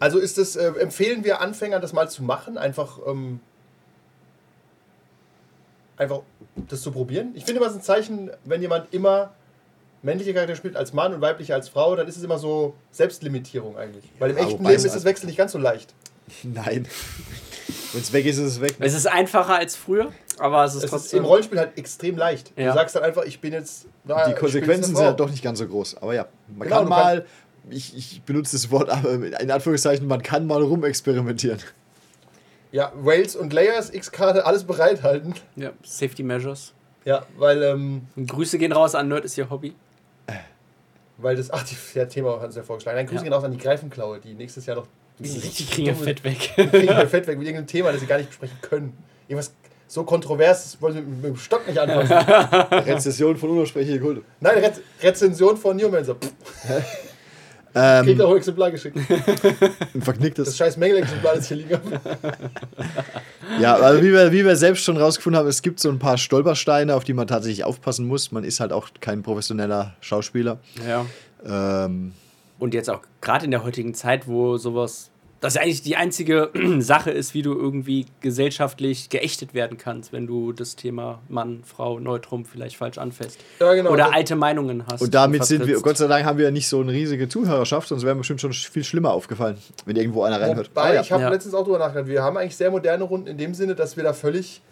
[0.00, 3.38] Also ist es, äh, empfehlen wir Anfängern das mal zu machen, einfach, ähm,
[5.96, 6.22] einfach
[6.56, 7.32] das zu probieren?
[7.34, 9.32] Ich finde immer, es ist ein Zeichen, wenn jemand immer
[10.02, 13.76] männliche Charakter spielt als Mann und weibliche als Frau, dann ist es immer so Selbstlimitierung
[13.76, 14.04] eigentlich.
[14.18, 15.94] Weil im Ja, echten Leben ist das Wechsel nicht ganz so leicht.
[16.42, 16.86] Nein.
[17.92, 18.76] Wenn es weg ist, ist es weg.
[18.78, 21.18] Es ist einfacher als früher, aber es ist Es ist trotzdem.
[21.20, 22.52] im Rollenspiel halt extrem leicht.
[22.56, 22.68] Ja.
[22.68, 23.86] Du sagst dann einfach, ich bin jetzt.
[24.04, 25.16] na, Die Konsequenzen sind ja Frau.
[25.16, 25.98] doch nicht ganz so groß.
[25.98, 27.26] Aber ja, man Genau, kann mal
[27.70, 31.60] ich, ich benutze das Wort, aber in Anführungszeichen, man kann mal rumexperimentieren.
[32.72, 35.34] Ja, Rails und Layers, X-Karte, alles bereithalten.
[35.56, 36.72] Ja, Safety Measures.
[37.04, 39.74] Ja, weil, ähm, Grüße gehen raus an Nerd ist ihr Hobby.
[41.22, 42.96] Weil das, ach, die, ja, Thema hat uns ja vorgeschlagen.
[42.96, 43.22] Nein, Grüße Ja.
[43.24, 44.86] gehen raus an die Greifenklaue, die nächstes Jahr noch
[45.18, 46.52] Die kriegen ja Fett weg.
[46.56, 48.96] Die kriegen halt Fett weg mit irgendeinem Thema, das sie gar nicht besprechen können.
[49.28, 49.52] Irgendwas
[49.86, 52.16] so kontrovers, das wollen sie mit, mit dem Stock nicht anfassen.
[52.86, 54.22] Rezession von unaussprechlichen Kulte.
[54.40, 56.16] Nein, Rez Rezension von Newmancer.
[57.74, 58.96] Ähm, Kriegt auch ein Exemplar geschickt.
[58.96, 59.06] ein
[59.94, 60.56] Das verknicktes.
[60.56, 62.00] scheiß Mängelexemplar, das hier liegen habe.
[63.60, 66.18] Ja, also wie wir, wie wir selbst schon rausgefunden haben, es gibt so ein paar
[66.18, 68.32] Stolpersteine, auf die man tatsächlich aufpassen muss.
[68.32, 70.58] Man ist halt auch kein professioneller Schauspieler.
[70.86, 71.06] Ja.
[71.86, 72.12] Ähm,
[72.58, 75.10] Und jetzt auch gerade in der heutigen Zeit, wo sowas,
[75.42, 80.26] das ja eigentlich die einzige Sache ist, wie du irgendwie gesellschaftlich geächtet werden kannst, wenn
[80.26, 83.38] du das Thema Mann, Frau, Neutrum vielleicht falsch anfasst.
[83.60, 83.90] Ja, genau.
[83.90, 85.02] Oder alte Meinungen hast.
[85.02, 85.80] und damit sind wir.
[85.82, 88.40] Gott sei Dank haben wir ja nicht so eine riesige Zuhörerschaft, sonst wäre mir bestimmt
[88.40, 90.70] schon viel schlimmer aufgefallen, wenn irgendwo einer reinhört.
[90.70, 91.00] Wobei, Ah, ja.
[91.02, 91.28] ich habe Ja.
[91.28, 94.04] letztens auch drüber nachgedacht, wir haben eigentlich sehr moderne Runden in dem Sinne, dass wir
[94.04, 94.62] da völlig,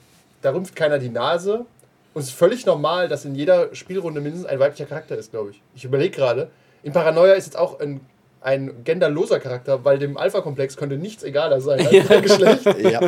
[0.41, 1.67] da rümpft keiner die Nase.
[2.15, 5.51] Und es ist völlig normal, dass in jeder Spielrunde mindestens ein weiblicher Charakter ist, glaube
[5.51, 5.63] ich.
[5.77, 6.49] Ich überlege gerade.
[6.83, 8.01] In Paranoia ist jetzt auch ein,
[8.41, 12.65] ein genderloser Charakter, weil dem Alpha-Komplex könnte nichts egaler sein als sein Geschlecht.
[12.79, 13.01] ja.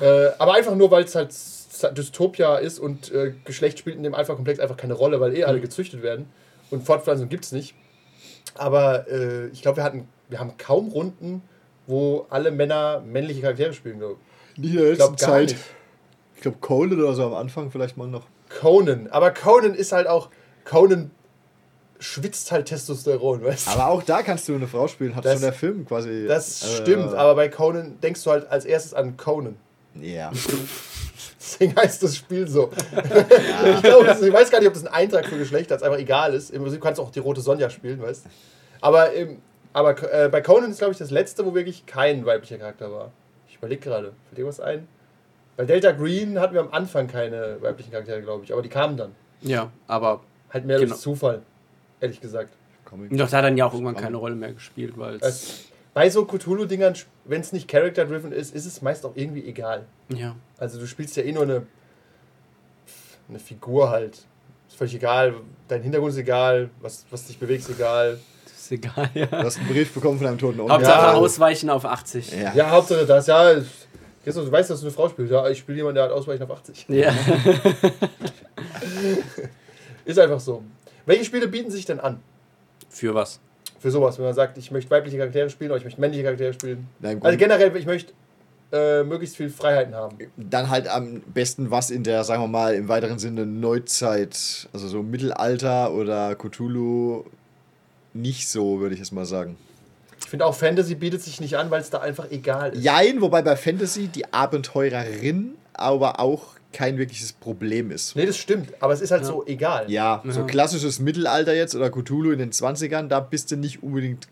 [0.00, 1.34] Äh, aber einfach nur, weil es halt
[1.96, 5.60] Dystopia ist und äh, Geschlecht spielt in dem Alpha-Komplex einfach keine Rolle, weil eh alle
[5.60, 6.26] gezüchtet werden.
[6.70, 7.74] Und Fortpflanzung gibt es nicht.
[8.54, 11.42] Aber äh, ich glaube, wir hatten, wir haben kaum Runden,
[11.86, 13.98] wo alle Männer männliche Charaktere spielen.
[13.98, 14.18] glaub
[14.56, 14.62] ich.
[14.62, 15.48] Nicht in der letzten Zeit.
[15.50, 15.56] nicht.
[16.36, 18.26] Ich glaube, Cole oder so am Anfang vielleicht mal noch.
[18.60, 19.08] Conan.
[19.10, 20.28] Aber Conan ist halt auch.
[20.64, 21.10] Conan
[22.00, 23.70] schwitzt halt Testosteron, weißt du?
[23.72, 26.26] Aber auch da kannst du eine Frau spielen, hat Das- schon der Film quasi.
[26.26, 29.56] Das äh, stimmt, aber bei Conan denkst du halt als erstes an Conan.
[29.94, 30.30] Ja.
[31.40, 32.70] Deswegen heißt das Spiel so.
[32.72, 35.98] ich, glaube, das- ich weiß gar nicht, ob das ein Eintrag für Geschlechter ist, einfach
[35.98, 36.50] egal ist.
[36.50, 38.30] Im Prinzip kannst du auch die rote Sonja spielen, weißt du?
[38.82, 39.38] Aber, ähm,
[39.72, 43.10] aber äh, bei Conan ist, glaube ich, das letzte, wo wirklich kein weiblicher Charakter war.
[43.48, 44.86] Ich überlege gerade, fällt dir was ein?
[45.56, 48.96] Bei Delta Green hatten wir am Anfang keine weiblichen Charaktere, glaube ich, aber die kamen
[48.96, 49.12] dann.
[49.42, 50.20] Ja, aber
[50.52, 50.90] Halt mehr Genau.
[50.90, 51.42] durch Zufall,
[52.00, 52.50] ehrlich gesagt.
[52.84, 53.16] Comic.
[53.16, 55.66] doch da hat dann ja auch irgendwann keine Rolle mehr gespielt, weil es.
[55.92, 56.94] Bei so Cthulhu-Dingern,
[57.24, 59.84] wenn es nicht character-driven ist, ist es meist auch irgendwie egal.
[60.08, 60.36] Ja.
[60.58, 61.66] Also du spielst ja eh nur eine,
[63.28, 64.14] eine Figur halt.
[64.68, 65.34] Ist völlig egal.
[65.68, 68.18] Dein Hintergrund ist egal, was, was dich bewegt, ist egal.
[68.44, 69.26] Das ist egal, ja.
[69.26, 70.74] Du hast einen Brief bekommen von einem toten Onkel.
[70.76, 71.14] Hauptsache Ja.
[71.14, 72.32] ausweichen auf 80.
[72.40, 72.54] Ja.
[72.54, 73.54] Ja, Hauptsache das, ja.
[74.22, 75.32] Christoph, du weißt, dass du eine Frau spielst.
[75.32, 76.86] Ja, ich spiele jemanden, der hat Ausweichen auf 80.
[76.88, 77.12] Ja.
[80.04, 80.62] Ist einfach so.
[81.06, 82.20] Welche Spiele bieten sich denn an?
[82.88, 83.40] Für was?
[83.78, 86.52] Für sowas, wenn man sagt, ich möchte weibliche Charaktere spielen oder ich möchte männliche Charaktere
[86.52, 86.88] spielen.
[87.00, 88.12] Na, im Also generell, ich möchte
[88.72, 90.18] äh, möglichst viel Freiheiten haben.
[90.36, 94.88] Dann halt am besten was in der, sagen wir mal, im weiteren Sinne Neuzeit, also
[94.88, 97.24] so Mittelalter oder Cthulhu
[98.12, 99.56] nicht so, würde ich es mal sagen.
[100.20, 102.84] Ich finde auch Fantasy bietet sich nicht an, weil es da einfach egal ist.
[102.84, 108.14] Jein, wobei bei Fantasy die Abenteurerin aber auch kein wirkliches Problem ist.
[108.16, 109.90] Nee, das stimmt, aber es ist halt so egal.
[109.90, 110.46] Ja, so Ja.
[110.46, 114.28] klassisches Mittelalter jetzt oder Cthulhu in den 20ern, da bist du nicht unbedingt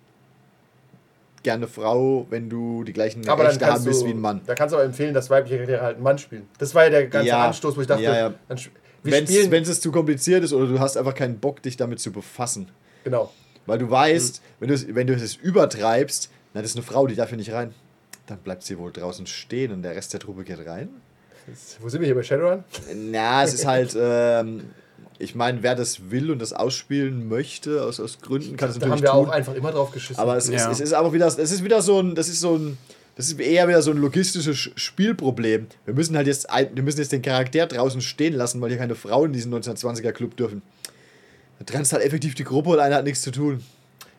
[1.43, 4.41] gerne Frau, wenn du die gleichen Aber Rechte haben willst du, wie ein Mann.
[4.47, 6.49] Da kannst du aber empfehlen, dass weibliche Charaktere halt einen Mann spielen.
[6.59, 7.47] Das war ja der ganze Ja.
[7.47, 8.35] Anstoß, wo ich dachte, Ja, ja.
[9.03, 12.69] Wenn es zu kompliziert ist oder du hast einfach keinen Bock, dich damit zu befassen.
[13.05, 13.33] genau.
[13.67, 17.15] Weil du weißt, wenn, du es, wenn du es übertreibst, dann ist eine Frau, die
[17.15, 17.75] darf hier nicht rein.
[18.27, 20.89] Dann bleibt sie wohl draußen stehen und der Rest der Truppe geht rein.
[21.81, 22.65] Wo sind wir hier bei Shadowrun?
[23.11, 24.65] Na, es ist halt, ähm,
[25.19, 28.87] ich meine, wer das will und das ausspielen möchte, aus, aus Gründen, kann es Da
[28.87, 29.31] natürlich haben wir tun.
[29.31, 30.21] auch einfach immer drauf geschissen.
[30.21, 30.57] aber es, Ja.
[30.71, 32.79] ist, es ist aber wieder, es ist wieder so ein, das ist so ein,
[33.17, 35.67] das ist eher wieder so ein logistisches Sch- Spielproblem.
[35.85, 38.95] Wir müssen halt jetzt, wir müssen jetzt den Charakter draußen stehen lassen, weil hier keine
[38.95, 40.63] Frauen in diesen 1920er Club dürfen.
[41.59, 43.65] Da trennst halt effektiv die Gruppe und einer hat nichts zu tun.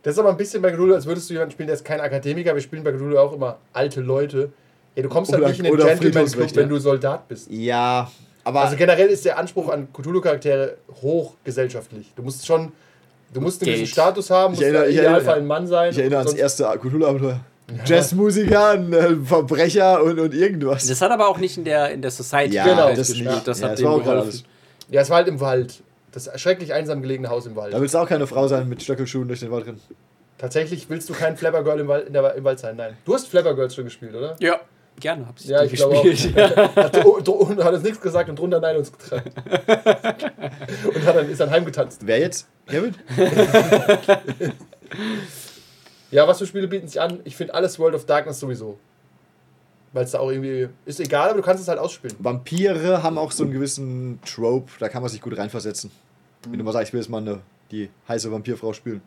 [0.03, 2.01] das ist aber ein bisschen bei Cthulhu, als würdest du jemanden spielen, der ist kein
[2.01, 2.53] Akademiker.
[2.53, 4.51] Wir spielen bei Cthulhu auch immer alte Leute.
[4.96, 7.50] Ja, du kommst halt Oder- nicht in den oder Gentleman Club, wenn du Soldat bist.
[7.52, 8.12] Ja,
[8.44, 12.12] aber Also generell ist der Anspruch an Cthulhu-Charaktere hochgesellschaftlich.
[12.16, 12.72] Du musst schon,
[13.34, 15.92] du musst einen gewissen Status haben, musst erinnere- im Idealfall ein Mann sein.
[15.92, 17.40] ich erinnere ans erste Cthulhu-Abenteuer.
[17.86, 20.88] Jazzmusiker, ein äh, Verbrecher und, und irgendwas.
[20.88, 22.90] Das hat aber auch nicht in der, in der Society ja, Genau.
[22.96, 23.30] das gespielt.
[23.30, 23.48] nicht.
[23.48, 24.30] Das ja, hat das dem war auch gerade geholfen.
[24.30, 24.44] alles.
[24.90, 25.84] Ja, es war halt im Wald.
[26.12, 27.72] Das schrecklich einsam gelegene Haus im Wald.
[27.74, 29.80] Da willst du auch keine Frau sein mit Stöckelschuhen durch den Wald rennen.
[30.40, 32.76] Tatsächlich willst du kein Flapper Girl im Wald, in der, im Wald sein.
[32.76, 32.98] Nein.
[33.06, 34.36] Du hast Flapper Girls schon gespielt, oder?
[34.40, 34.60] Ja,
[35.00, 36.04] gerne hab ich Ja, die ich glaube auch.
[36.04, 36.56] gespielt.
[36.76, 39.32] Hat, uns nichts gesagt und drunter Nein uns getragen.
[39.45, 42.02] und hat dann, ist dann heimgetanzt.
[42.06, 42.47] Wer jetzt?
[42.68, 42.95] Kevin?
[46.12, 47.20] Ja, was für Spiele bieten sich an?
[47.24, 48.80] Ich finde alles World of Darkness sowieso.
[49.93, 50.70] Weil es da auch irgendwie.
[50.86, 52.16] Ist egal, aber du kannst es halt ausspielen.
[52.20, 55.91] Vampire haben auch so einen gewissen Trope, da kann man sich gut reinversetzen.
[56.47, 57.41] Wenn du mal sagst, ich will jetzt mal eine,
[57.72, 59.02] die heiße Vampirfrau spielen.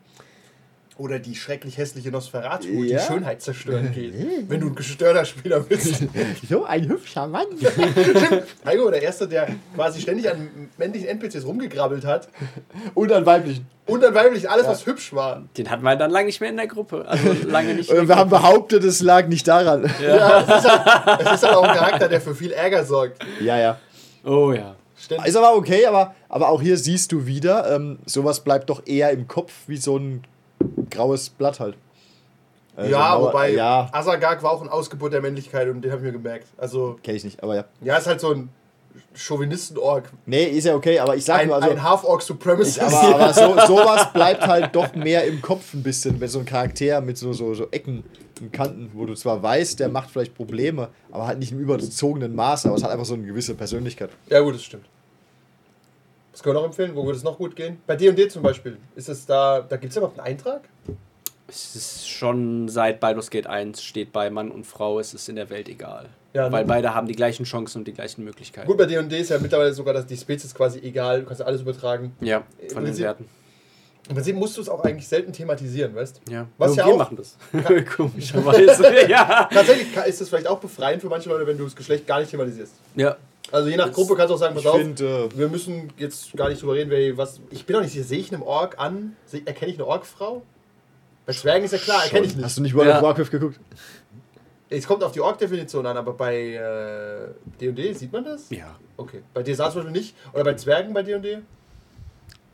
[0.97, 2.99] Oder die schrecklich hässliche Nosferatu, die Ja.
[2.99, 4.13] Schönheit zerstören geht.
[4.49, 6.03] wenn du ein gestörter Spieler bist.
[6.49, 7.47] So ein hübscher Mann.
[8.65, 12.27] Heiko, der Erste, der quasi ständig an männlichen NPCs rumgegrabbelt hat
[12.93, 13.65] Und an weiblichen.
[13.87, 15.43] und an weiblichen alles, was hübsch war.
[15.57, 17.05] Den hatten wir dann lange nicht mehr in der Gruppe.
[17.07, 17.89] Also lange nicht.
[17.89, 19.89] Und wir haben behauptet, es lag nicht daran.
[20.01, 23.17] Ja, es ist, halt, es ist halt auch ein Charakter, der für viel Ärger sorgt.
[23.41, 23.79] Ja, ja.
[24.23, 24.75] oh ja.
[24.99, 25.27] Ständig.
[25.27, 29.09] Ist aber okay, aber, aber auch hier siehst du wieder, ähm, sowas bleibt doch eher
[29.11, 30.23] im Kopf wie so ein
[30.89, 31.75] graues Blatt halt.
[32.77, 36.01] Äh, ja, Mauer- wobei Ja, Asagag war auch ein Ausgeburt der Männlichkeit und den habe
[36.01, 36.47] ich mir gemerkt.
[36.57, 37.65] Also, kenne ich nicht, aber ja.
[37.81, 38.49] ja, ist halt so ein
[39.15, 40.11] Chauvinisten-Org.
[40.25, 41.69] Nee, ist ja okay, aber ich sag Ein, nur, also.
[41.69, 42.77] ein Half-Orc-Supremacist.
[42.77, 46.39] Ich, aber aber so, sowas bleibt halt doch mehr im Kopf ein bisschen, wenn so
[46.39, 48.03] ein Charakter mit so, so, so Ecken
[48.41, 52.35] und Kanten, wo du zwar weißt, der macht vielleicht Probleme, aber halt nicht im überzogenen
[52.35, 54.09] Maße, aber es hat einfach so eine gewisse Persönlichkeit.
[54.29, 54.85] Ja, gut, das stimmt.
[56.33, 56.95] Was können wir noch empfehlen?
[56.95, 57.77] Wo würde es noch gut gehen?
[57.87, 58.77] Bei D&D zum Beispiel.
[58.95, 60.61] Ist es da, da gibt es überhaupt einen Eintrag?
[61.47, 65.35] Es ist schon seit Baldur's Gate 1 steht bei Mann und Frau, es ist in
[65.35, 66.09] der Welt egal.
[66.33, 66.67] Ja, Weil ne?
[66.67, 68.65] beide haben die gleichen Chancen und die gleichen Möglichkeiten.
[68.67, 71.21] Gut, bei D&D ist ja mittlerweile sogar dass die Spezies quasi egal.
[71.21, 72.15] Du kannst alles übertragen.
[72.21, 73.25] Ja, Im von den Prinzip- Werten.
[74.09, 76.47] Im Prinzip musst du es auch eigentlich selten thematisieren, weißt Ja.
[76.57, 77.37] Was Nur ja wir auch- machen das.
[77.95, 79.07] Komischerweise.
[79.09, 79.47] ja.
[79.53, 82.31] Tatsächlich ist es vielleicht auch befreiend für manche Leute, wenn du das Geschlecht gar nicht
[82.31, 82.73] thematisierst.
[82.95, 83.15] ja.
[83.51, 85.91] Also je nach Das- Gruppe kannst du auch sagen, pass Ich auf, finde, wir müssen
[85.97, 87.39] jetzt gar nicht drüber reden, wer was.
[87.51, 89.15] Ich bin auch nicht sicher, sehe ich einem Ork an?
[89.45, 90.41] Erkenne ich eine Orkfrau?
[91.25, 92.43] Bei Zwergen ist ja klar, erkenne ich nicht.
[92.45, 92.97] Hast du nicht World Ja.
[92.97, 93.59] of Warcraft geguckt?
[94.69, 97.27] Es kommt auf die Ork-Definition an, aber bei äh,
[97.61, 98.49] D&D sieht man das?
[98.49, 98.75] Ja.
[98.97, 99.21] Okay.
[99.33, 100.15] Bei DSA zum Beispiel nicht.
[100.33, 101.39] Oder bei Zwergen bei D&D?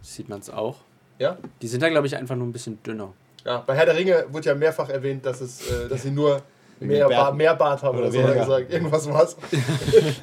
[0.02, 0.78] Sieht man es auch.
[1.18, 1.38] Ja?
[1.62, 3.14] Die sind da, glaube ich, einfach nur ein bisschen dünner.
[3.46, 3.60] Ja.
[3.66, 6.42] Bei Herr der Ringe wurde ja mehrfach erwähnt, dass, es, äh, dass sie nur
[6.80, 8.24] mehr, ba mehr Bart haben Oder so.
[8.24, 8.74] Hat gesagt.
[8.74, 9.36] Irgendwas war's.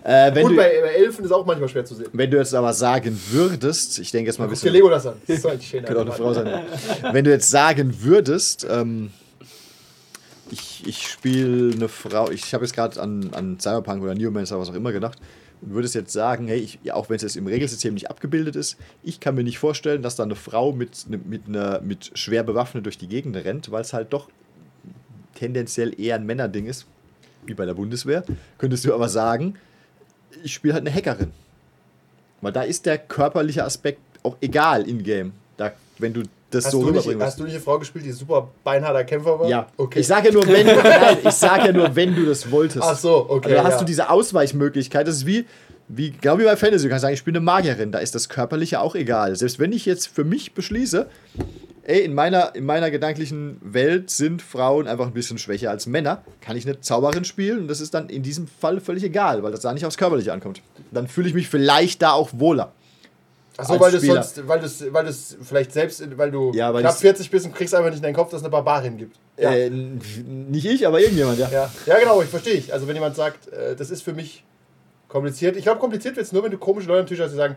[0.04, 2.08] Äh, wenn, Gut, bei, bei Elfen ist auch manchmal schwer zu sehen.
[2.12, 4.72] wenn du jetzt aber sagen würdest, ich denke jetzt mal ein Guck dir bisschen.
[4.72, 5.14] Lego das an.
[5.26, 6.12] Das ist so ein schöner Könnte auch eine.
[6.12, 6.64] Frau sein.
[7.12, 9.10] Wenn du jetzt sagen würdest, ähm,
[10.50, 14.70] ich, ich spiele eine Frau, ich habe jetzt gerade an, an Cyberpunk oder Neomancer, was
[14.70, 15.18] auch immer gedacht,
[15.62, 18.76] und würdest jetzt sagen, hey, ich, auch wenn es jetzt im Regelsystem nicht abgebildet ist,
[19.02, 22.84] ich kann mir nicht vorstellen, dass da eine Frau mit, mit, einer, mit schwer bewaffnet
[22.84, 24.28] durch die Gegend rennt, weil es halt doch
[25.36, 26.86] tendenziell eher ein Männerding ist,
[27.44, 28.24] wie bei der Bundeswehr.
[28.58, 29.56] Könntest du aber sagen,
[30.42, 31.32] ich spiele halt eine Hackerin.
[32.40, 35.32] Weil da ist der körperliche Aspekt auch egal in-game.
[35.56, 38.04] Da, wenn du das Hast, so du nicht, rüberbringen hast du nicht eine Frau gespielt,
[38.04, 39.48] die super beinharter Kämpfer war?
[39.48, 39.66] Ja.
[39.76, 40.00] Okay.
[40.00, 42.82] Ich sage ja nur, wenn, nein, ich sage ja nur, wenn du das wolltest.
[42.82, 43.48] Ach so, okay.
[43.48, 43.78] Also da hast ja.
[43.80, 45.08] du diese Ausweichmöglichkeit.
[45.08, 45.46] Das ist wie,
[45.88, 46.84] wie, genau wie bei Fantasy.
[46.84, 47.90] Du kannst sagen, ich bin eine Magierin.
[47.90, 49.34] Da ist das Körperliche auch egal.
[49.36, 51.08] Selbst wenn ich jetzt für mich beschließe,
[51.86, 56.22] ey, in meiner, in meiner gedanklichen Welt sind Frauen einfach ein bisschen schwächer als Männer,
[56.40, 59.52] kann ich eine Zauberin spielen und das ist dann in diesem Fall völlig egal, weil
[59.52, 60.62] das da nicht aufs Körperliche ankommt.
[60.90, 62.72] Dann fühle ich mich vielleicht da auch wohler.
[63.58, 66.92] Achso, weil du sonst, weil du weil du's vielleicht selbst, weil du Ja, weil knapp
[66.92, 69.16] ich's- 40 bist und kriegst einfach nicht in deinen Kopf, dass es eine Barbarin gibt.
[69.38, 69.50] Ja.
[69.52, 71.48] Äh, nicht ich, aber irgendjemand, ja.
[71.50, 72.72] Ja, ja genau, ich verstehe ich.
[72.72, 74.44] Also wenn jemand sagt, äh, das ist für mich
[75.08, 75.56] kompliziert.
[75.56, 77.56] Ich glaube, kompliziert wird es nur, wenn du komische Leute am Tisch hast, die sagen,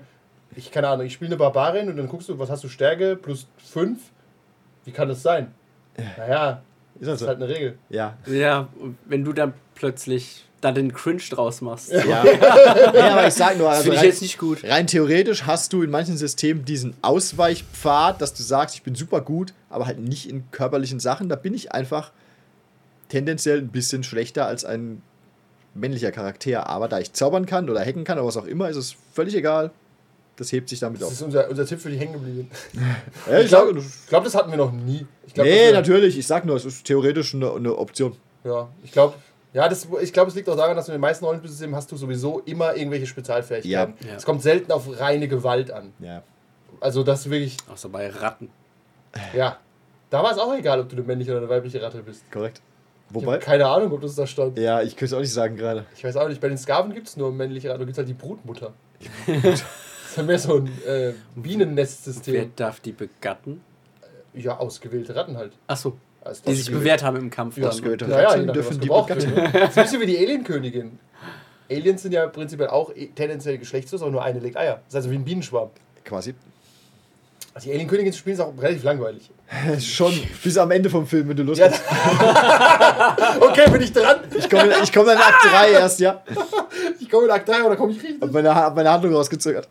[0.56, 3.18] ich keine Ahnung, ich spiele eine Barbarin und dann guckst du, was hast du Stärke
[3.18, 4.00] plus 5?
[4.90, 5.54] Wie kann das sein?
[6.18, 6.64] Naja,
[7.00, 7.28] Ist das halt ist so.
[7.28, 7.78] halt eine Regel.
[7.90, 8.18] Ja.
[8.26, 8.68] Ja,
[9.06, 11.92] wenn du dann plötzlich da den Cringe draus machst.
[11.92, 12.24] Ja.
[12.96, 14.64] ja, aber ich sag nur, also Finde ich rein, jetzt nicht gut.
[14.64, 19.22] rein theoretisch hast du in manchen Systemen diesen Ausweichpfad, dass du sagst, ich bin super
[19.22, 21.30] gut, aber halt nicht in körperlichen Sachen.
[21.30, 22.12] Da bin ich einfach
[23.10, 25.04] tendenziell ein bisschen schlechter als ein
[25.76, 26.68] männlicher Charakter.
[26.68, 29.36] Aber da ich zaubern kann oder hacken kann oder was auch immer, ist es völlig
[29.36, 29.70] egal.
[30.40, 31.14] Das hebt sich damit Das auf.
[31.14, 32.50] ist unser, unser Tipp für die Hängengebliebenen.
[33.30, 35.06] Ja, Ich glaube, das- glaub, das hatten wir noch nie.
[35.28, 36.18] Ich glaub, nee, das natürlich.
[36.18, 38.16] Ich sag nur, es ist theoretisch eine, eine Option.
[38.46, 39.16] Ja, ich glaube,
[39.54, 41.92] ja, das, ich glaube, es liegt auch daran, dass du in den meisten Rollenspielsystemen hast
[41.92, 43.96] du sowieso immer irgendwelche Spezialfähigkeiten.
[44.02, 44.08] Ja.
[44.12, 44.16] Ja.
[44.16, 45.92] Es kommt selten auf reine Gewalt an.
[46.00, 46.24] Ja.
[46.80, 48.50] Also, das ist wirklich, Außer bei Ratten.
[49.36, 49.58] ja.
[50.10, 52.24] Da war es auch egal, ob du eine männliche oder eine weibliche Ratte bist.
[52.32, 52.62] Korrekt.
[53.12, 53.40] Wobei.
[53.40, 54.58] keine Ahnung, ob das da stand.
[54.58, 55.86] Ja, ich könnte es auch nicht sagen gerade.
[55.96, 57.98] Ich weiß auch nicht, bei den Skaven gibt es nur männliche Ratten, da gibt es
[57.98, 58.72] halt die Brutmutter.
[60.28, 62.52] das ist ja mehr so ein äh, Wer Bienennestsystem.
[62.56, 63.62] darf die begatten?
[64.34, 65.54] Ja, ausgewählte Ratten halt.
[65.68, 67.58] Achso, Also die das- sich bewährt haben im Kampf.
[67.58, 67.72] Ja, dann.
[67.72, 69.26] ausgewählte Ja, ja, dürfen die gebraucht wird.
[69.36, 69.54] begatten.
[69.54, 71.00] Das ist ein bisschen wie die Alienkönigin.
[71.72, 74.76] Aliens sind ja prinzipiell auch eh- tendenziell geschlechtslos, aber nur eine legt Eier.
[74.86, 75.70] Das ist also wie ein Bienenschwarm.
[76.04, 76.34] Quasi.
[77.54, 79.30] Also die Alienkönigin zu spielen ist auch relativ langweilig.
[79.80, 80.14] Schon
[80.44, 81.82] bis am Ende vom Film, wenn du Lust Ja, hast.
[83.42, 84.18] okay, bin ich dran?
[84.38, 86.22] Ich komme ich komm dann in Akt 3 erst, ja.
[87.00, 88.22] Ich komme in Akt 3 oder komme ich richtig?
[88.22, 89.68] Hab meine, hab meine Handlung rausgezögert.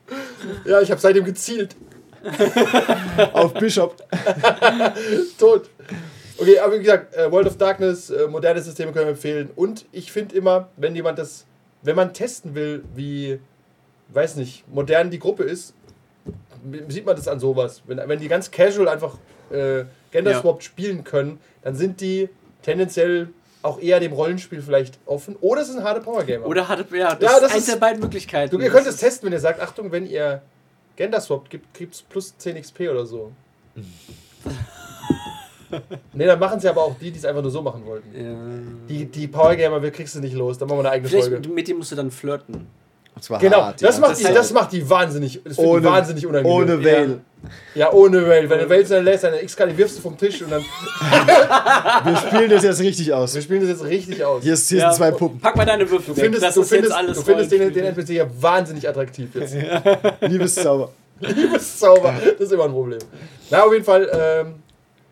[0.65, 1.77] Ja, ich habe seitdem gezielt.
[3.33, 3.97] Auf Bishop.
[5.39, 5.71] Tot.
[6.37, 9.51] Okay, aber wie gesagt, äh, World of Darkness, äh, moderne Systeme können wir empfehlen.
[9.57, 11.47] Und ich finde immer, wenn jemand das,
[11.83, 13.41] wenn man testen will, wie,
[14.09, 15.75] weiß nicht, modern die Gruppe ist,
[16.89, 17.83] sieht man das an sowas.
[17.87, 19.17] Wenn, wenn die ganz casual einfach
[19.51, 22.29] äh, Gender-Swapped spielen können, dann sind die
[22.63, 23.29] tendenziell
[23.63, 25.37] auch eher dem Rollenspiel vielleicht offen.
[25.41, 26.47] Oder es ist ein harte Power-Gamer.
[26.47, 28.57] Oder hat ja, das, Ja, ist das eins ist- der beiden Möglichkeiten.
[28.57, 30.43] Du, ihr könnt es testen, wenn ihr sagt, Achtung, wenn ihr
[30.97, 33.33] Gender-Swapped gibt, gibt es plus 10 XP oder so.
[36.13, 38.15] ne, dann machen sie aber auch die, die es einfach nur so machen wollten.
[38.15, 38.37] Ja.
[38.89, 40.59] Die, die Power-Gamer, wir kriegst du nicht los.
[40.59, 41.49] Dann machen wir eine eigene Vielleicht Folge.
[41.49, 42.67] mit dem musst du dann flirten.
[43.19, 44.01] Und zwar Genau, hart, das, ja.
[44.01, 46.57] macht Das die, das macht die wahnsinnig, das finden die ohne, wahnsinnig unangenehm.
[46.57, 47.21] ohne Veil.
[47.75, 48.49] Ja, ohne Rail.
[48.49, 50.63] Wenn du Rail dann lässt, deine X-Karte wirfst du vom Tisch und dann.
[52.05, 53.35] Wir spielen das jetzt richtig aus.
[53.35, 54.43] Wir spielen das jetzt richtig aus.
[54.45, 54.91] Hier, ist, hier Ja.
[54.93, 55.41] sind zwei Puppen.
[55.41, 57.73] Pack mal deine Würfel Du findest, das du ist findest, jetzt alles du findest den,
[57.73, 59.55] den NPC ja wahnsinnig attraktiv jetzt.
[60.21, 60.91] Liebeszauber.
[61.21, 62.99] Liebeszauber, das ist immer ein Problem.
[63.51, 64.55] Na, auf jeden Fall, ähm,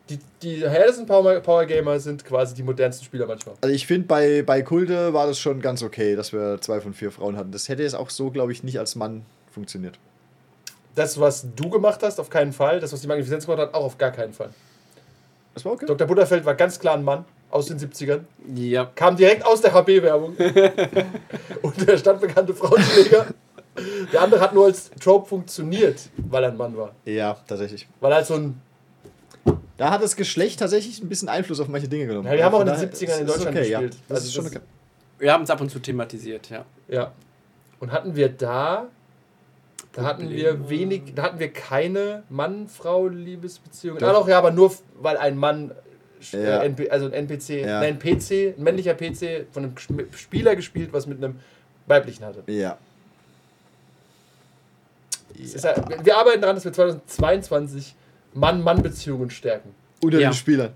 [0.08, 3.56] die, die härtesten Power, Power Gamer sind quasi die modernsten Spieler manchmal.
[3.60, 6.94] Also ich finde, bei, bei Kulte war das schon ganz okay, dass wir zwei von
[6.94, 7.52] vier Frauen hatten.
[7.52, 9.98] Das hätte jetzt auch so, glaube ich, nicht als Mann funktioniert.
[10.94, 12.80] Das, was du gemacht hast, auf keinen Fall.
[12.80, 14.50] Das, was die Magnifizenz gemacht hat, auch auf gar keinen Fall.
[15.54, 15.86] Das war okay.
[15.86, 16.06] Dr.
[16.06, 18.20] Butterfeld war ganz klar ein Mann aus den 70ern.
[18.54, 18.90] Ja.
[18.94, 20.36] Kam direkt aus der HB-Werbung.
[21.62, 23.26] Und der stadtbekannte Frauenschläger.
[24.12, 26.94] Der andere hat nur als Trope funktioniert, weil er ein Mann war.
[27.04, 27.86] Ja, tatsächlich.
[28.00, 28.60] Weil er halt so ein.
[29.76, 32.26] Da hat das Geschlecht tatsächlich ein bisschen Einfluss auf manche Dinge genommen.
[32.28, 33.94] Ja, wir haben auch in den Von 70ern daher in Deutschland okay, gespielt.
[33.94, 34.00] Ja.
[34.08, 34.64] Das Also ist schon das- okay.
[35.18, 36.64] Wir haben es ab und zu thematisiert, ja.
[36.88, 37.12] Ja.
[37.80, 38.86] Und hatten wir da.
[39.92, 43.98] Da hatten wir wenig, da hatten wir keine Mann-Frau-Liebesbeziehungen.
[44.00, 44.08] Doch.
[44.08, 44.70] Ah, doch, ja, aber nur
[45.00, 45.70] weil ein Mann,
[46.32, 46.90] äh, Ja.
[46.90, 47.80] Also ein NPC, Ja.
[47.80, 49.74] nein, PC, ein männlicher PC von einem
[50.12, 51.40] Spieler gespielt, was mit einem
[51.86, 52.42] weiblichen hatte.
[52.46, 52.76] Ja.
[55.34, 55.74] Ja,
[56.04, 57.94] wir arbeiten daran, dass wir 2022
[58.36, 59.74] Mann-Mann-Beziehungen stärken.
[60.02, 60.30] Unter Ja.
[60.30, 60.70] den Spielern.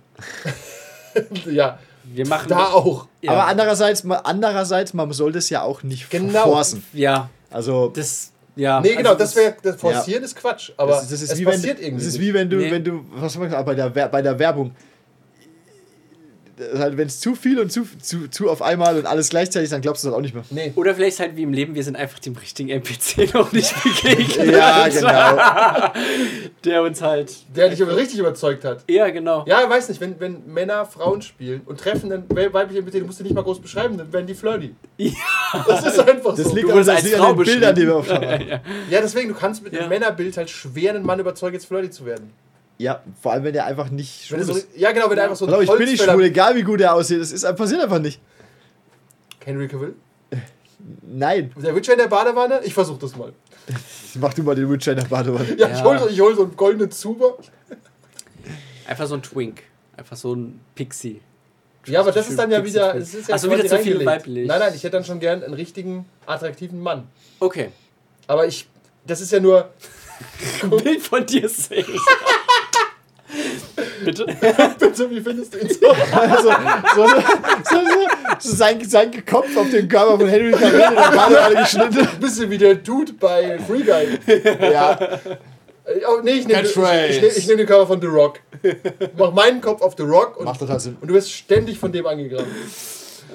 [1.50, 3.06] ja, Wir machen da auch.
[3.20, 3.32] Ja.
[3.32, 6.44] Aber andererseits, andererseits, man soll das ja auch nicht Genau.
[6.44, 6.84] forcen.
[6.92, 8.32] Ja, Also, das.
[8.56, 8.80] Ja.
[8.80, 11.46] Nee, genau, also das wäre, das Forcieren ist Quatsch, aber das, das ist es wie
[11.46, 12.04] wenn, passiert irgendwie.
[12.04, 12.70] das ist wie wenn du, Nee.
[12.70, 14.76] wenn du, was soll man sagen, bei der, bei der Werbung, Das
[16.76, 19.80] halt, wenn es zu viel und zu, zu, zu auf einmal und alles gleichzeitig, dann
[19.80, 20.44] glaubst du das auch nicht mehr.
[20.50, 20.72] Nee.
[20.76, 24.50] Oder vielleicht halt wie im Leben, wir sind einfach dem richtigen NPC noch nicht begegnet.
[24.54, 25.92] Ja, genau.
[26.64, 27.32] Der uns halt.
[27.56, 28.84] Der dich aber richtig überzeugt hat.
[28.88, 29.44] Ja, genau.
[29.46, 33.06] Ja, weiß nicht, wenn, wenn Männer Frauen spielen und treffen dann we- weibliche NPC, du
[33.06, 34.74] musst die nicht mal groß beschreiben, dann werden die flirty.
[34.98, 35.11] Ja.
[35.66, 36.54] Das ist einfach Das so.
[36.54, 38.30] liegt, Du das als liegt an den Bildern, die wir oft beschrieben.
[38.52, 38.61] haben.
[38.90, 39.80] Ja, deswegen, du kannst mit Ja.
[39.80, 42.30] einem Männerbild halt schwer einen Mann überzeugen, jetzt flirty zu werden.
[42.80, 44.68] Ja, vor allem, wenn der einfach nicht schwul so, ist.
[44.74, 46.94] ja, genau, wenn er einfach so auf, ich bin nicht schwul, egal wie gut er
[46.94, 47.20] aussieht.
[47.20, 48.18] Das ist, passiert einfach nicht.
[49.44, 49.94] Henry Cavill?
[51.02, 52.62] Nein, Der Witcher in der Badewanne?
[52.64, 53.34] Ich versuch das mal.
[54.14, 55.56] mach du mal den Witcher in der Badewanne.
[55.58, 55.84] Ja, ich Ja.
[55.84, 57.36] hol so, ich hol so einen goldenen Zuber.
[58.86, 59.62] Einfach so ein Twink.
[59.98, 61.20] Einfach so ein Pixie.
[61.84, 62.94] Ja, aber das ist dann ja wieder.
[62.94, 64.48] Es ist ja Ach so, quasi wieder zu viel weiblich.
[64.48, 67.08] Nein, nein, ich hätte dann schon gern einen richtigen, attraktiven Mann.
[67.40, 67.72] Okay.
[68.26, 68.70] Aber ich.
[69.06, 69.68] Das ist ja nur.
[70.82, 71.84] Bild von dir sehen.
[74.05, 74.24] Bitte?
[74.78, 75.88] Bitte, wie findest du ihn so?
[76.12, 76.51] Also,
[76.94, 77.09] so, so,
[77.64, 77.76] so,
[78.38, 82.09] so sein, sein Kopf auf den Körper von Henry Cavill der Badewanne geschnitten.
[82.20, 84.18] Bisschen wie der Dude bei Free Guy.
[84.72, 84.98] Ja,
[86.09, 88.38] Oh, nee, ich nehme ich, ich, nehm- ich nehm den Körper von The Rock.
[89.16, 90.96] Mach meinen Kopf auf The Rock und, macht total Sinn.
[91.01, 92.46] und du wirst ständig von dem angegraben.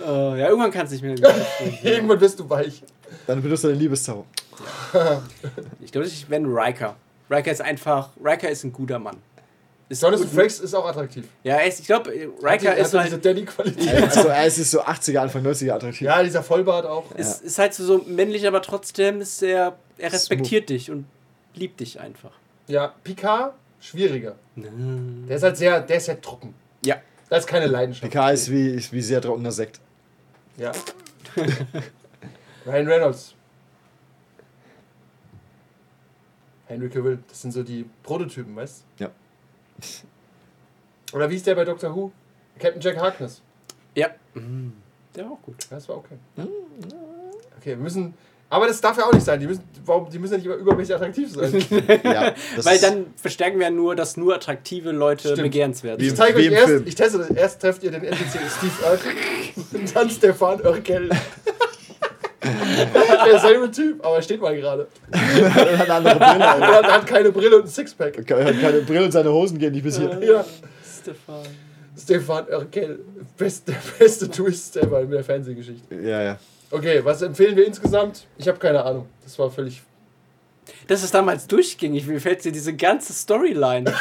[0.05, 1.15] Äh, ja, irgendwann kann es nicht mehr.
[1.83, 2.81] Irgendwann wirst du weich.
[3.27, 4.23] Dann benutzt er den Liebeszauber.
[5.81, 6.95] Ich glaube, ich bin Riker.
[7.29, 8.09] Riker ist einfach.
[8.23, 9.17] Riker ist ein guter Mann.
[9.87, 11.25] Ist Jonathan Frakes ist auch attraktiv.
[11.43, 13.25] Ja, er ist, ich glaube, Riker er hat ist so diese halt.
[13.25, 14.01] Danny-Qualität.
[14.01, 16.01] Also, er ist so 80er, Anfang 90er attraktiv.
[16.01, 17.11] Ja, dieser Vollbart auch.
[17.11, 19.77] Ist, ist halt so männlich, aber trotzdem ist er.
[19.97, 21.05] Er respektiert dich und
[21.53, 22.31] liebt dich einfach.
[22.67, 24.35] Ja, Picard, schwieriger.
[24.55, 26.55] Der ist halt sehr, der ist sehr trocken.
[26.83, 26.97] Ja.
[27.29, 28.11] Da ist keine Leidenschaft.
[28.11, 29.79] PK ist wie, ist wie sehr trockener Sekt.
[30.57, 30.71] Ja.
[32.65, 33.35] Ryan Reynolds.
[36.67, 37.19] Henry Cavill.
[37.27, 39.11] Das sind so die Prototypen, weißt Ja.
[41.13, 42.11] Oder wie ist der bei Doctor Who?
[42.59, 43.41] Captain Jack Harkness.
[43.95, 44.09] Ja.
[44.33, 44.73] Mhm.
[45.15, 45.55] Der war auch gut.
[45.69, 46.15] Das war okay.
[46.37, 48.13] Okay, wir müssen.
[48.49, 49.39] Aber das darf ja auch nicht sein.
[49.39, 51.51] Die müssen, warum, die müssen ja nicht immer übermäßig attraktiv sein.
[52.03, 55.41] Ja, Weil dann verstärken wir ja nur, dass nur attraktive Leute Stimmt.
[55.43, 56.17] begehrenswert Wie- Ich sind.
[56.17, 56.83] zeige euch erst, Film.
[56.85, 57.29] ich teste das.
[57.31, 59.11] Erst trefft ihr den NPC Steve Urkel
[59.81, 61.09] und dann Stefan Urkel.
[63.25, 64.87] Derselbe Typ, aber er steht mal gerade.
[65.11, 66.35] er hat eine andere Brille.
[66.45, 66.73] Er Alter.
[66.73, 68.17] hat, hat keine Brille und ein Sixpack.
[68.29, 70.19] Er hat keine Brille und seine Hosen gehen nicht bis hier.
[70.21, 70.45] Ja,
[71.01, 71.45] Stefan.
[71.97, 72.99] Stefan Urkel.
[73.37, 75.95] Best, der beste Twist ever in der Fernsehgeschichte.
[75.95, 76.39] Ja, ja.
[76.71, 78.25] Okay, was empfehlen wir insgesamt?
[78.37, 79.07] Ich habe keine Ahnung.
[79.23, 79.81] Das war völlig.
[80.87, 81.93] Dass es damals durchging.
[81.95, 83.93] Ich, mir fällt dir diese ganze Storyline.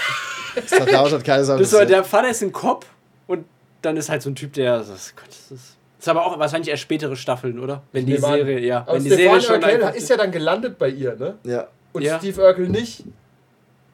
[0.55, 1.59] Das hat keine Sache.
[1.61, 2.87] Das war, der Vater ist ein Cop
[3.27, 3.45] und
[3.83, 4.79] dann ist halt so ein Typ, der.
[4.79, 5.74] Das, Gott, das ist.
[6.05, 7.83] Das ist aber auch wahrscheinlich erst spätere Staffeln, oder?
[7.93, 8.35] Wenn die nehme an.
[8.35, 8.81] Serie, ja.
[8.83, 11.35] Aber Wenn die Stefan Serie schon Urkel ist ja dann gelandet bei ihr, ne?
[11.45, 11.69] Ja.
[11.95, 12.19] Und Ja.
[12.19, 13.05] Steve Urkel nicht.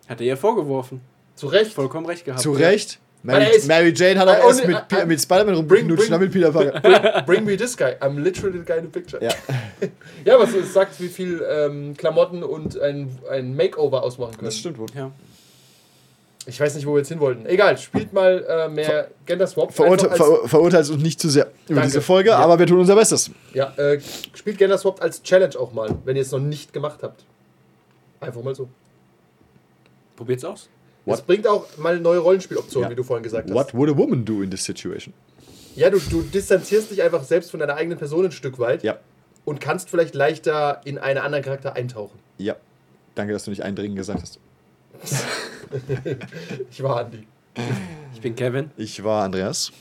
[0.08, 1.00] hat er ihr vorgeworfen.
[1.36, 1.72] Zu Recht.
[1.72, 2.40] Vollkommen recht gehabt.
[2.42, 2.98] Zu Recht.
[3.22, 5.98] Mary, ist- Mary Jane hat auch I erst mit, I- Pi- mit Spider-Man Bring- rumgeknutscht,
[6.02, 7.22] bring- dann mit Peter Parker.
[7.26, 7.92] Bring me this guy.
[8.00, 9.22] I'm literally the guy in the picture.
[9.22, 9.30] Ja.
[10.24, 14.46] Ja, was es sagt, wie viel ähm, Klamotten und ein, ein Makeover ausmachen können.
[14.46, 14.86] Das stimmt wohl.
[14.96, 15.10] Ja.
[16.50, 17.46] Ich weiß nicht, wo wir jetzt hin wollten.
[17.46, 19.72] Egal, spielt mal äh, mehr Gender Swap.
[19.72, 21.86] Verurte ver verurteilt uns nicht zu sehr über Danke.
[21.88, 22.38] diese Folge, Ja.
[22.38, 23.30] aber wir tun unser Bestes.
[23.54, 24.00] Ja, äh,
[24.34, 27.24] spielt Gender Swap als Challenge auch mal, wenn ihr es noch nicht gemacht habt.
[28.20, 28.68] Einfach mal so.
[30.16, 30.68] Probiert's aus.
[31.06, 31.18] What?
[31.20, 32.90] Es bringt auch mal neue Rollenspieloptionen, Ja.
[32.92, 33.54] wie du vorhin gesagt hast.
[33.54, 35.14] What would a woman do in this situation?
[35.76, 38.98] Ja, du, du distanzierst dich einfach selbst von deiner eigenen Person ein Stück weit Ja.
[39.44, 42.18] und kannst vielleicht leichter in einen anderen Charakter eintauchen.
[42.38, 42.56] Ja.
[43.14, 44.38] Danke, dass du nicht eindringend gesagt hast.
[46.70, 47.26] Ich war Andi.
[48.14, 48.70] Ich bin Kevin.
[48.76, 49.72] Ich war Andreas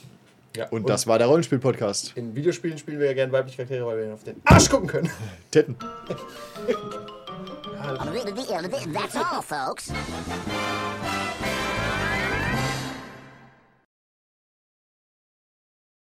[0.56, 2.14] Ja, und das war der Rollenspiel-Podcast.
[2.16, 5.10] In Videospielen spielen wir ja gerne weibliche Charaktere, weil wir auf den Arsch gucken können.
[5.52, 5.76] Titten.
[8.94, 9.92] That's all, folks.